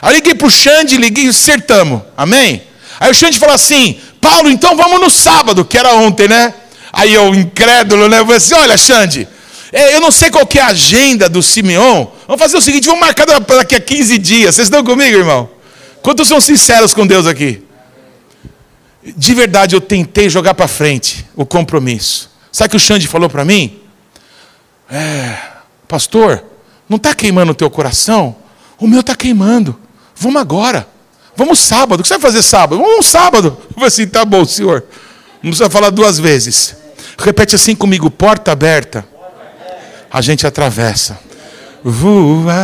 [0.00, 2.62] Aí liguei para o Xande, liguei e acertamos, amém?
[3.00, 6.54] Aí o Xande falou assim, Paulo, então vamos no sábado, que era ontem, né?
[6.94, 8.20] Aí eu, incrédulo, né?
[8.20, 9.26] Eu falei assim: olha, Xande,
[9.72, 12.06] é, eu não sei qual é a agenda do Simeon.
[12.28, 14.54] Vamos fazer o seguinte: vamos marcar daqui a 15 dias.
[14.54, 15.50] Vocês estão comigo, irmão?
[16.00, 17.63] Quantos são sinceros com Deus aqui?
[19.04, 22.30] De verdade, eu tentei jogar para frente o compromisso.
[22.50, 23.80] Sabe o que o Xande falou para mim?
[24.90, 25.36] É,
[25.86, 26.42] pastor,
[26.88, 28.36] não está queimando o teu coração?
[28.78, 29.78] O meu está queimando.
[30.16, 30.88] Vamos agora.
[31.36, 32.00] Vamos sábado.
[32.00, 32.80] O que você vai fazer sábado?
[32.80, 33.58] Vamos sábado.
[33.68, 34.84] Eu falei assim, tá bom, senhor.
[35.42, 36.76] Não precisa falar duas vezes.
[37.18, 39.06] Repete assim comigo: porta aberta.
[40.10, 41.18] A gente atravessa.
[41.82, 42.54] Voar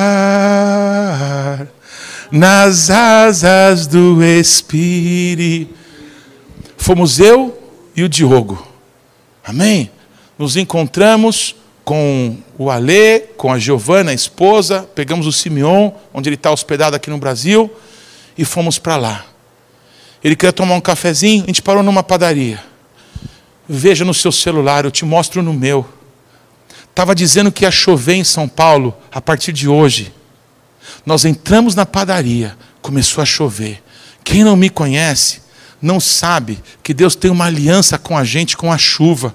[2.31, 5.80] nas asas do Espírito.
[6.81, 7.63] Fomos eu
[7.95, 8.67] e o Diogo.
[9.45, 9.91] Amém?
[10.39, 11.55] Nos encontramos
[11.85, 16.97] com o Alê, com a Giovana, a esposa, pegamos o Simeon, onde ele está hospedado
[16.97, 17.71] aqui no Brasil,
[18.37, 19.27] e fomos para lá.
[20.25, 22.65] Ele queria tomar um cafezinho, a gente parou numa padaria.
[23.69, 25.87] Veja no seu celular, eu te mostro no meu.
[26.89, 30.15] Estava dizendo que ia chover em São Paulo a partir de hoje.
[31.05, 33.83] Nós entramos na padaria, começou a chover.
[34.25, 35.50] Quem não me conhece
[35.81, 39.35] não sabe que Deus tem uma aliança com a gente com a chuva.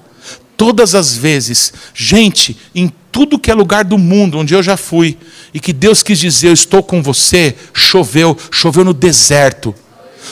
[0.57, 5.17] Todas as vezes, gente, em tudo que é lugar do mundo onde eu já fui,
[5.53, 9.73] e que Deus quis dizer, eu estou com você, choveu, choveu no deserto,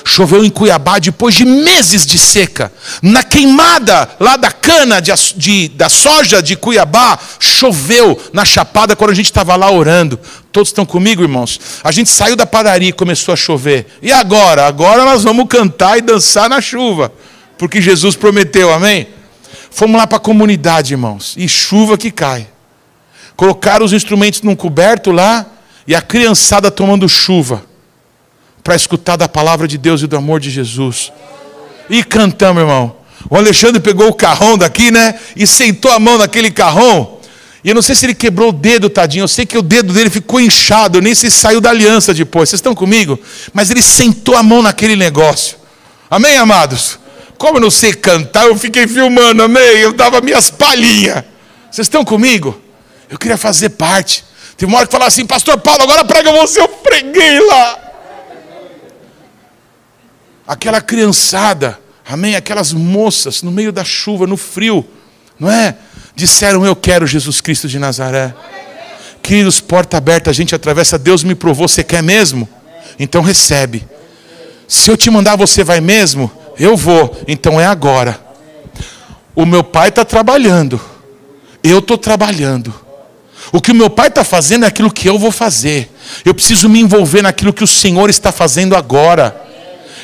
[0.04, 2.72] Choveu em Cuiabá depois de meses de seca.
[3.02, 9.12] Na queimada lá da cana de, de, da soja de Cuiabá, choveu na chapada quando
[9.12, 10.20] a gente estava lá orando.
[10.52, 11.60] Todos estão comigo, irmãos?
[11.84, 13.86] A gente saiu da padaria e começou a chover.
[14.02, 14.66] E agora?
[14.66, 17.12] Agora nós vamos cantar e dançar na chuva.
[17.58, 19.08] Porque Jesus prometeu, amém?
[19.70, 21.34] Fomos lá para a comunidade, irmãos.
[21.38, 22.48] E chuva que cai.
[23.36, 25.46] Colocaram os instrumentos num coberto lá
[25.88, 27.73] e a criançada tomando chuva
[28.64, 31.12] para escutar da palavra de Deus e do amor de Jesus.
[31.90, 32.96] E cantamos, irmão.
[33.30, 35.16] O Alexandre pegou o carrão daqui, né?
[35.36, 37.18] E sentou a mão naquele carrão.
[37.64, 39.24] E eu não sei se ele quebrou o dedo, tadinho.
[39.24, 40.98] Eu sei que o dedo dele ficou inchado.
[40.98, 42.50] Eu nem sei se saiu da aliança depois.
[42.50, 43.20] Vocês estão comigo?
[43.54, 45.58] Mas ele sentou a mão naquele negócio.
[46.10, 47.00] Amém, amados?
[47.38, 49.80] Como eu não sei cantar, eu fiquei filmando, amém?
[49.80, 51.24] Eu dava minhas palhinhas.
[51.72, 52.60] Vocês estão comigo?
[53.10, 54.24] Eu queria fazer parte.
[54.56, 56.62] Tem uma hora que falava assim, Pastor Paulo, agora prega você.
[56.62, 57.83] Eu preguei lá
[60.48, 62.36] aquela criançada, amém?
[62.36, 64.86] Aquelas moças no meio da chuva, no frio,
[65.40, 65.76] não é?
[66.16, 68.34] Disseram: Eu quero Jesus Cristo de Nazaré.
[69.22, 70.98] Queridos, porta aberta, a gente atravessa.
[70.98, 72.48] Deus me provou, você quer mesmo?
[73.00, 73.88] Então recebe.
[74.68, 76.32] Se eu te mandar, você vai mesmo?
[76.60, 78.20] Eu vou, então é agora.
[79.36, 80.80] O meu pai está trabalhando,
[81.64, 82.74] eu estou trabalhando.
[83.52, 85.92] O que o meu pai está fazendo é aquilo que eu vou fazer.
[86.24, 89.36] Eu preciso me envolver naquilo que o Senhor está fazendo agora.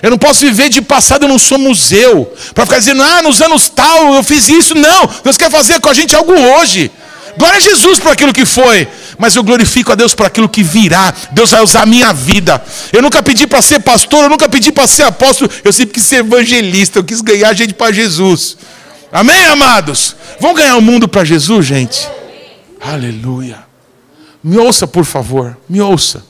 [0.01, 2.33] Eu não posso viver de passado, eu não sou museu.
[2.53, 4.75] Para ficar dizendo, ah, nos anos tal eu fiz isso.
[4.75, 6.91] Não, Deus quer fazer com a gente algo hoje.
[7.37, 8.87] Glória a Jesus por aquilo que foi.
[9.17, 11.13] Mas eu glorifico a Deus por aquilo que virá.
[11.31, 12.61] Deus vai usar a minha vida.
[12.91, 15.49] Eu nunca pedi para ser pastor, eu nunca pedi para ser apóstolo.
[15.63, 16.99] Eu sempre quis ser evangelista.
[16.99, 18.57] Eu quis ganhar gente para Jesus.
[19.11, 20.15] Amém, amados?
[20.39, 22.07] Vamos ganhar o mundo para Jesus, gente?
[22.79, 23.59] Aleluia.
[24.41, 25.57] Me ouça, por favor.
[25.67, 26.23] Me ouça.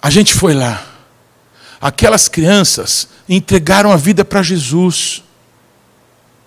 [0.00, 0.91] A gente foi lá
[1.82, 5.24] aquelas crianças entregaram a vida para Jesus.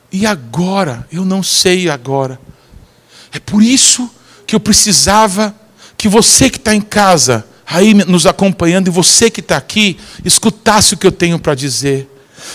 [0.09, 1.05] E agora?
[1.11, 2.39] Eu não sei agora.
[3.33, 4.09] É por isso
[4.47, 5.53] que eu precisava
[5.97, 10.93] que você que está em casa, aí nos acompanhando, e você que está aqui, escutasse
[10.93, 12.09] o que eu tenho para dizer.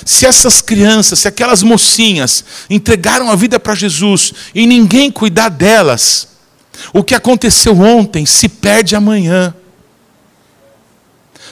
[0.06, 6.28] Se essas crianças, se aquelas mocinhas entregaram a vida para Jesus e ninguém cuidar delas,
[6.94, 9.54] o que aconteceu ontem se perde amanhã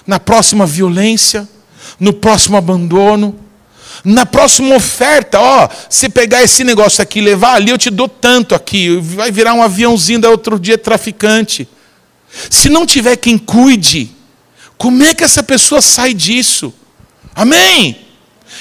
[0.09, 1.47] na próxima violência,
[2.01, 3.39] no próximo abandono,
[4.03, 8.09] na próxima oferta, ó, se pegar esse negócio aqui e levar ali, eu te dou
[8.09, 11.69] tanto aqui, vai virar um aviãozinho da outro dia traficante.
[12.49, 14.11] Se não tiver quem cuide,
[14.79, 16.73] como é que essa pessoa sai disso?
[17.35, 17.99] Amém?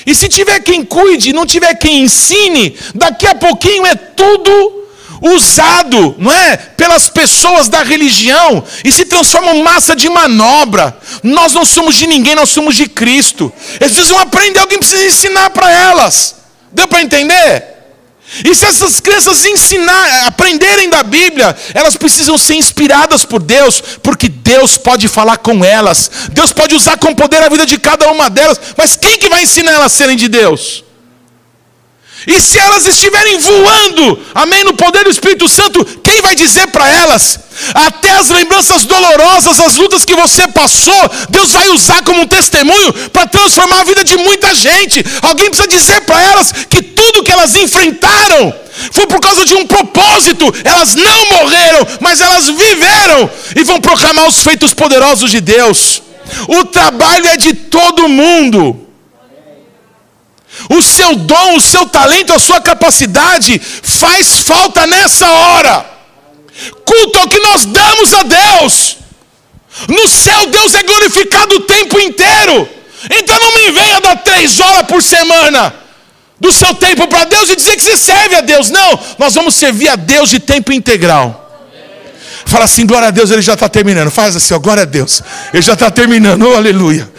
[0.05, 4.76] E se tiver quem cuide, não tiver quem ensine, daqui a pouquinho é tudo
[5.21, 10.97] usado, não é, pelas pessoas da religião e se transforma em massa de manobra.
[11.23, 13.51] Nós não somos de ninguém, nós somos de Cristo.
[13.79, 16.35] Eles precisam aprender, alguém precisa ensinar para elas.
[16.71, 17.77] Deu para entender?
[18.43, 24.27] E se essas crianças ensinar, aprenderem da Bíblia, elas precisam ser inspiradas por Deus, porque
[24.27, 26.11] Deus pode falar com elas.
[26.31, 29.43] Deus pode usar com poder a vida de cada uma delas, mas quem que vai
[29.43, 30.83] ensinar elas a serem de Deus?
[32.27, 36.85] E se elas estiverem voando, amém, no poder do Espírito Santo, quem vai dizer para
[36.89, 37.39] elas?
[37.73, 42.91] Até as lembranças dolorosas, as lutas que você passou, Deus vai usar como um testemunho
[43.13, 45.05] para transformar a vida de muita gente.
[45.21, 48.53] Alguém precisa dizer para elas que tudo que elas enfrentaram
[48.91, 50.53] foi por causa de um propósito.
[50.65, 56.03] Elas não morreram, mas elas viveram e vão proclamar os feitos poderosos de Deus.
[56.49, 58.86] O trabalho é de todo mundo.
[60.69, 65.85] O seu dom, o seu talento, a sua capacidade faz falta nessa hora.
[66.85, 68.97] Culto ao que nós damos a Deus.
[69.87, 72.67] No céu, Deus é glorificado o tempo inteiro.
[73.09, 75.73] Então não me venha dar três horas por semana
[76.39, 78.69] do seu tempo para Deus e dizer que você serve a Deus.
[78.69, 81.45] Não, nós vamos servir a Deus de tempo integral.
[82.45, 84.09] Fala assim, glória a Deus, ele já está terminando.
[84.09, 85.21] Faz assim, ó, glória a Deus.
[85.53, 87.09] Ele já está terminando, oh, aleluia.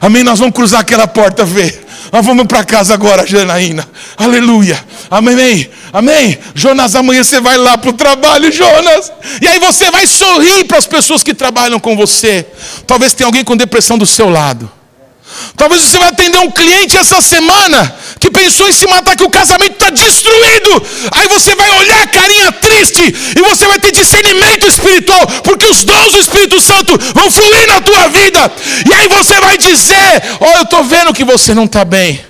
[0.00, 0.24] Amém.
[0.24, 1.86] Nós vamos cruzar aquela porta, ver.
[2.12, 3.86] Nós vamos para casa agora, Janaína.
[4.16, 4.82] Aleluia.
[5.10, 5.68] Amém.
[5.92, 6.38] Amém.
[6.54, 9.12] Jonas, amanhã você vai lá para o trabalho, Jonas.
[9.40, 12.46] E aí você vai sorrir para as pessoas que trabalham com você.
[12.86, 14.70] Talvez tenha alguém com depressão do seu lado.
[15.56, 17.94] Talvez você vai atender um cliente essa semana.
[18.18, 20.82] Que pensou em se matar, que o casamento está destruído.
[21.12, 25.84] Aí você vai olhar a carinha triste e você vai ter discernimento espiritual, porque os
[25.84, 28.52] dons do Espírito Santo vão fluir na tua vida.
[28.88, 32.24] E aí você vai dizer: Ó, oh, eu estou vendo que você não está bem,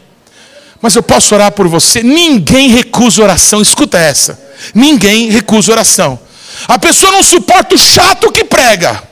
[0.81, 2.03] mas eu posso orar por você.
[2.03, 4.39] Ninguém recusa oração, escuta essa:
[4.75, 6.19] ninguém recusa oração.
[6.67, 9.03] A pessoa não suporta o chato que prega,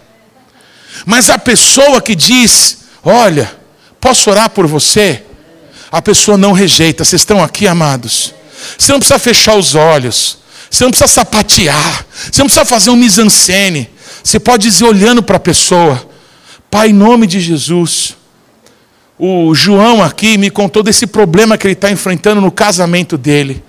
[1.04, 3.50] mas a pessoa que diz: Olha,
[4.00, 5.22] posso orar por você?
[5.90, 7.04] A pessoa não rejeita.
[7.04, 8.34] Vocês estão aqui, amados?
[8.78, 10.38] Você não precisa fechar os olhos.
[10.70, 12.06] Você não precisa sapatear.
[12.30, 13.90] Você não precisa fazer um mise-en-scène.
[14.22, 16.08] Você pode dizer olhando para a pessoa:
[16.70, 18.16] Pai, em nome de Jesus.
[19.18, 23.64] O João aqui me contou desse problema que ele está enfrentando no casamento dele.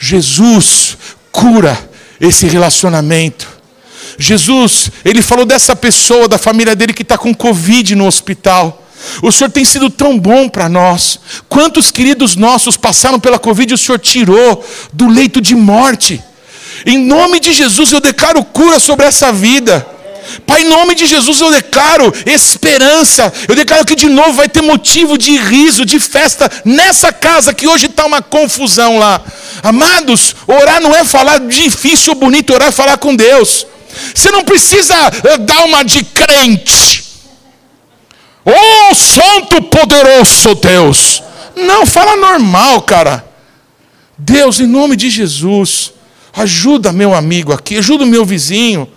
[0.00, 0.96] Jesus
[1.30, 1.78] cura
[2.20, 3.46] esse relacionamento.
[4.18, 8.87] Jesus, ele falou dessa pessoa da família dele que está com Covid no hospital.
[9.22, 11.18] O Senhor tem sido tão bom para nós.
[11.48, 16.22] Quantos queridos nossos passaram pela Covid e o Senhor tirou do leito de morte?
[16.86, 19.86] Em nome de Jesus eu declaro cura sobre essa vida.
[20.46, 23.32] Pai, em nome de Jesus eu declaro esperança.
[23.48, 27.66] Eu declaro que de novo vai ter motivo de riso, de festa nessa casa que
[27.66, 29.20] hoje está uma confusão lá.
[29.62, 33.66] Amados, orar não é falar difícil ou bonito, orar é falar com Deus.
[34.14, 34.94] Você não precisa
[35.24, 37.07] eh, dar uma de crente.
[38.44, 41.22] Oh, Santo Poderoso Deus.
[41.56, 43.24] Não, fala normal, cara.
[44.16, 45.92] Deus, em nome de Jesus,
[46.34, 48.88] ajuda meu amigo aqui, ajuda o meu vizinho,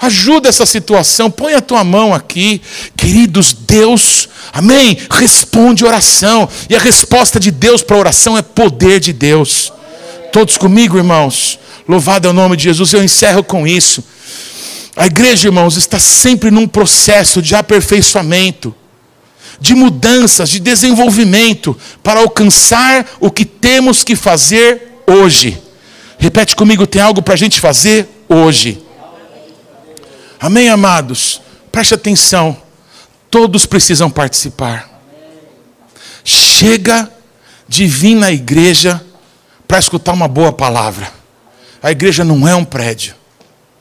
[0.00, 2.60] ajuda essa situação, põe a tua mão aqui.
[2.96, 4.98] Queridos, Deus, amém?
[5.10, 9.72] Responde oração, e a resposta de Deus para a oração é poder de Deus.
[10.32, 11.58] Todos comigo, irmãos?
[11.88, 14.02] Louvado é o nome de Jesus, eu encerro com isso.
[14.96, 18.74] A igreja, irmãos, está sempre num processo de aperfeiçoamento
[19.60, 25.60] de mudanças, de desenvolvimento, para alcançar o que temos que fazer hoje.
[26.18, 28.82] Repete comigo: tem algo para a gente fazer hoje.
[30.40, 31.40] Amém, amados?
[31.72, 32.56] Preste atenção.
[33.30, 34.90] Todos precisam participar.
[36.22, 37.10] Chega
[37.68, 39.04] de vir na igreja
[39.66, 41.10] para escutar uma boa palavra.
[41.82, 43.14] A igreja não é um prédio.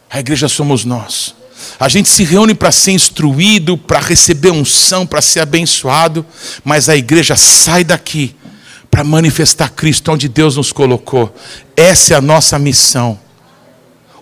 [0.10, 1.36] A igreja somos nós.
[1.80, 6.26] A gente se reúne para ser instruído, para receber unção, para ser abençoado,
[6.64, 8.36] mas a igreja sai daqui
[8.90, 11.36] para manifestar Cristo onde Deus nos colocou.
[11.76, 13.20] Essa é a nossa missão.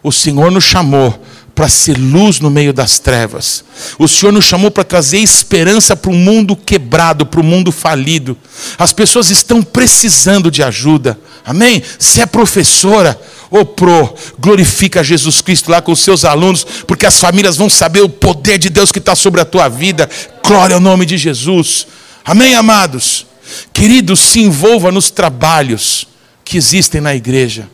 [0.01, 1.21] O Senhor nos chamou
[1.53, 3.63] para ser luz no meio das trevas.
[3.99, 8.37] O Senhor nos chamou para trazer esperança para o mundo quebrado, para o mundo falido.
[8.77, 11.19] As pessoas estão precisando de ajuda.
[11.45, 11.81] Amém?
[11.99, 13.19] Se é professora,
[13.51, 17.99] Ô pro, glorifica Jesus Cristo lá com os seus alunos, porque as famílias vão saber
[17.99, 20.09] o poder de Deus que está sobre a tua vida.
[20.41, 21.85] Glória ao nome de Jesus.
[22.23, 23.25] Amém, amados?
[23.73, 26.07] Queridos, se envolva nos trabalhos
[26.45, 27.67] que existem na igreja.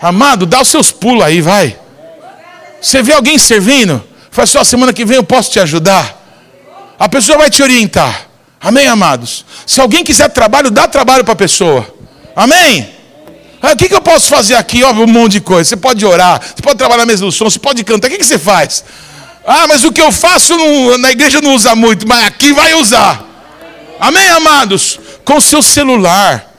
[0.00, 1.78] Amado, dá os seus pulos aí, vai.
[2.80, 4.02] Você vê alguém servindo?
[4.30, 6.22] Faz só semana que vem eu posso te ajudar.
[6.98, 8.28] A pessoa vai te orientar.
[8.60, 9.44] Amém, amados?
[9.66, 11.86] Se alguém quiser trabalho, dá trabalho para a pessoa.
[12.34, 12.90] Amém?
[13.62, 14.82] Ah, o que, que eu posso fazer aqui?
[14.84, 15.68] Ó, um monte de coisa.
[15.68, 18.08] Você pode orar, você pode trabalhar na mesa do som, você pode cantar.
[18.08, 18.84] O que, que você faz?
[19.46, 22.74] Ah, mas o que eu faço não, na igreja não usa muito, mas aqui vai
[22.74, 23.24] usar.
[23.98, 24.98] Amém, amados?
[25.24, 26.52] Com o seu celular,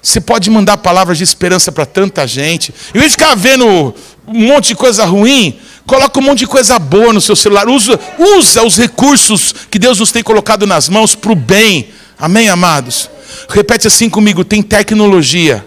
[0.00, 2.74] você pode mandar palavras de esperança para tanta gente.
[2.94, 3.94] Em vez de ficar vendo
[4.26, 7.68] um monte de coisa ruim, coloca um monte de coisa boa no seu celular.
[7.68, 11.88] Usa, usa os recursos que Deus nos tem colocado nas mãos para o bem.
[12.18, 13.10] Amém, amados?
[13.48, 15.64] Repete assim comigo: tem tecnologia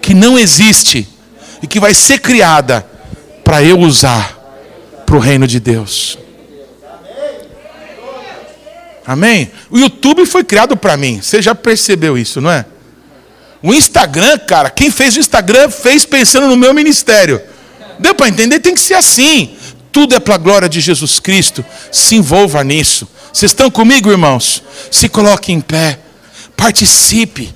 [0.00, 1.08] que não existe
[1.62, 2.86] e que vai ser criada
[3.44, 4.38] para eu usar
[5.04, 6.18] para o reino de Deus.
[9.06, 9.50] Amém?
[9.70, 11.20] O YouTube foi criado para mim.
[11.20, 12.64] Você já percebeu isso, não é?
[13.62, 17.40] O Instagram, cara, quem fez o Instagram fez pensando no meu ministério.
[18.00, 18.58] Deu para entender?
[18.60, 19.56] Tem que ser assim.
[19.92, 21.64] Tudo é para a glória de Jesus Cristo.
[21.92, 23.06] Se envolva nisso.
[23.32, 24.62] Vocês estão comigo, irmãos?
[24.90, 25.98] Se coloque em pé.
[26.56, 27.54] Participe.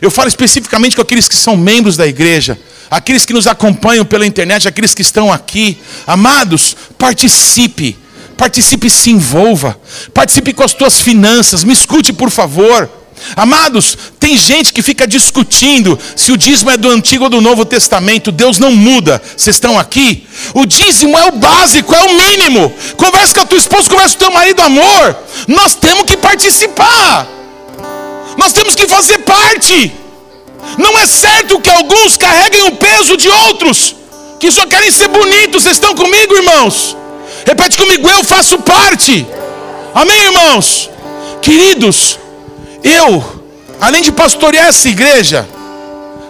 [0.00, 2.58] Eu falo especificamente com aqueles que são membros da igreja,
[2.90, 5.78] aqueles que nos acompanham pela internet, aqueles que estão aqui.
[6.06, 7.96] Amados, participe.
[8.36, 9.78] Participe se envolva.
[10.12, 11.62] Participe com as tuas finanças.
[11.64, 12.90] Me escute, por favor.
[13.36, 17.64] Amados, tem gente que fica discutindo se o dízimo é do Antigo ou do Novo
[17.64, 18.30] Testamento.
[18.30, 19.20] Deus não muda.
[19.36, 20.26] Vocês estão aqui?
[20.52, 22.72] O dízimo é o básico, é o mínimo.
[22.96, 25.16] Conversa com a tua esposa, conversa com o teu marido, amor.
[25.48, 27.26] Nós temos que participar.
[28.36, 29.92] Nós temos que fazer parte.
[30.78, 33.94] Não é certo que alguns carreguem o peso de outros,
[34.40, 35.62] que só querem ser bonitos.
[35.62, 36.96] Vocês estão comigo, irmãos?
[37.46, 39.26] Repete comigo, eu faço parte.
[39.94, 40.90] Amém, irmãos?
[41.42, 42.18] Queridos,
[42.84, 43.44] eu
[43.80, 45.46] além de pastorear essa igreja,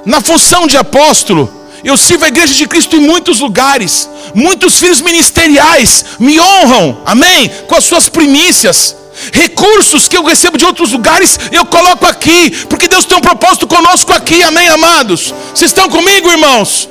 [0.05, 1.52] na função de apóstolo,
[1.82, 4.09] eu sirvo a igreja de Cristo em muitos lugares.
[4.35, 7.48] Muitos filhos ministeriais me honram, amém?
[7.68, 8.97] Com as suas primícias.
[9.32, 13.66] Recursos que eu recebo de outros lugares, eu coloco aqui, porque Deus tem um propósito
[13.66, 15.32] conosco aqui, amém, amados?
[15.55, 16.89] Vocês estão comigo, irmãos?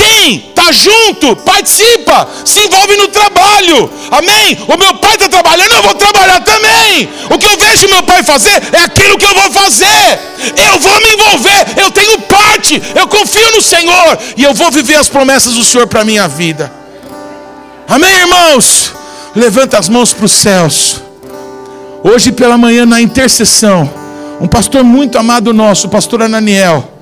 [0.00, 3.90] Quem está junto, participa, se envolve no trabalho.
[4.10, 4.56] Amém?
[4.66, 7.06] O meu pai está trabalhando, eu vou trabalhar também.
[7.28, 10.18] O que eu vejo meu pai fazer é aquilo que eu vou fazer.
[10.56, 14.94] Eu vou me envolver, eu tenho parte, eu confio no Senhor e eu vou viver
[14.94, 16.72] as promessas do Senhor para a minha vida.
[17.86, 18.94] Amém, irmãos?
[19.36, 21.02] Levanta as mãos para os céus.
[22.02, 23.92] Hoje pela manhã, na intercessão,
[24.40, 26.99] um pastor muito amado nosso, o pastor Ananiel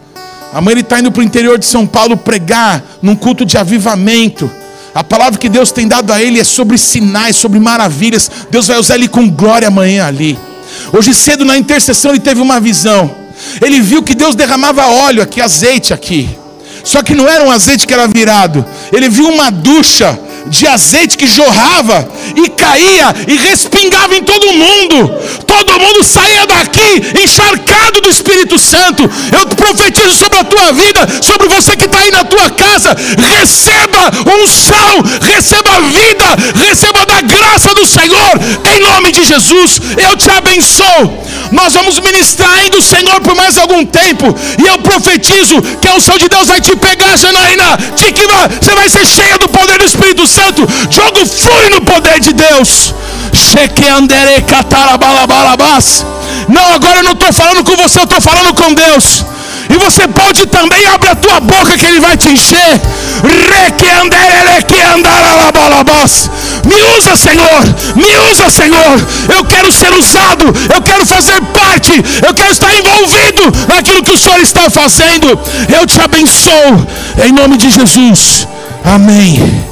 [0.53, 4.51] Amanhã ele está indo para o interior de São Paulo pregar num culto de avivamento.
[4.95, 8.31] A palavra que Deus tem dado a ele é sobre sinais, sobre maravilhas.
[8.51, 10.39] Deus vai usar ele com glória amanhã ali.
[10.93, 13.11] Hoje cedo na intercessão ele teve uma visão.
[13.61, 16.29] Ele viu que Deus derramava óleo aqui, azeite aqui.
[16.83, 18.65] Só que não era um azeite que era virado.
[18.93, 20.19] Ele viu uma ducha
[20.49, 25.19] de azeite que jorrava e caía e respingava em todo mundo.
[25.47, 29.03] Todo mundo saía daqui encharcado do Espírito Santo.
[29.33, 32.97] Eu profetizo sobre a tua vida, sobre você que está aí na tua casa.
[33.39, 34.11] Receba
[34.43, 36.27] unção, receba vida,
[36.67, 38.33] receba da graça do Senhor,
[38.75, 39.81] em nome de Jesus.
[39.97, 41.29] Eu te abençoo.
[41.53, 44.35] Nós vamos ministrar ainda o Senhor por mais algum tempo.
[44.59, 47.79] E eu profetizo que a unção de Deus vai te pegar, Janaína.
[48.61, 50.67] Você vai ser cheia do poder do Espírito Santo.
[50.91, 52.95] Jogo flui no poder de Deus.
[56.49, 59.25] Não, agora eu não estou falando com você, eu estou falando com Deus.
[59.71, 62.81] E você pode também abrir a tua boca que ele vai te encher.
[66.69, 67.63] Me usa, Senhor.
[67.97, 68.97] Me usa, Senhor.
[69.35, 70.45] Eu quero ser usado.
[70.75, 71.93] Eu quero fazer parte.
[72.27, 75.29] Eu quero estar envolvido naquilo que o Senhor está fazendo.
[75.75, 76.87] Eu te abençoo.
[77.25, 78.47] Em nome de Jesus.
[78.85, 79.68] Amém.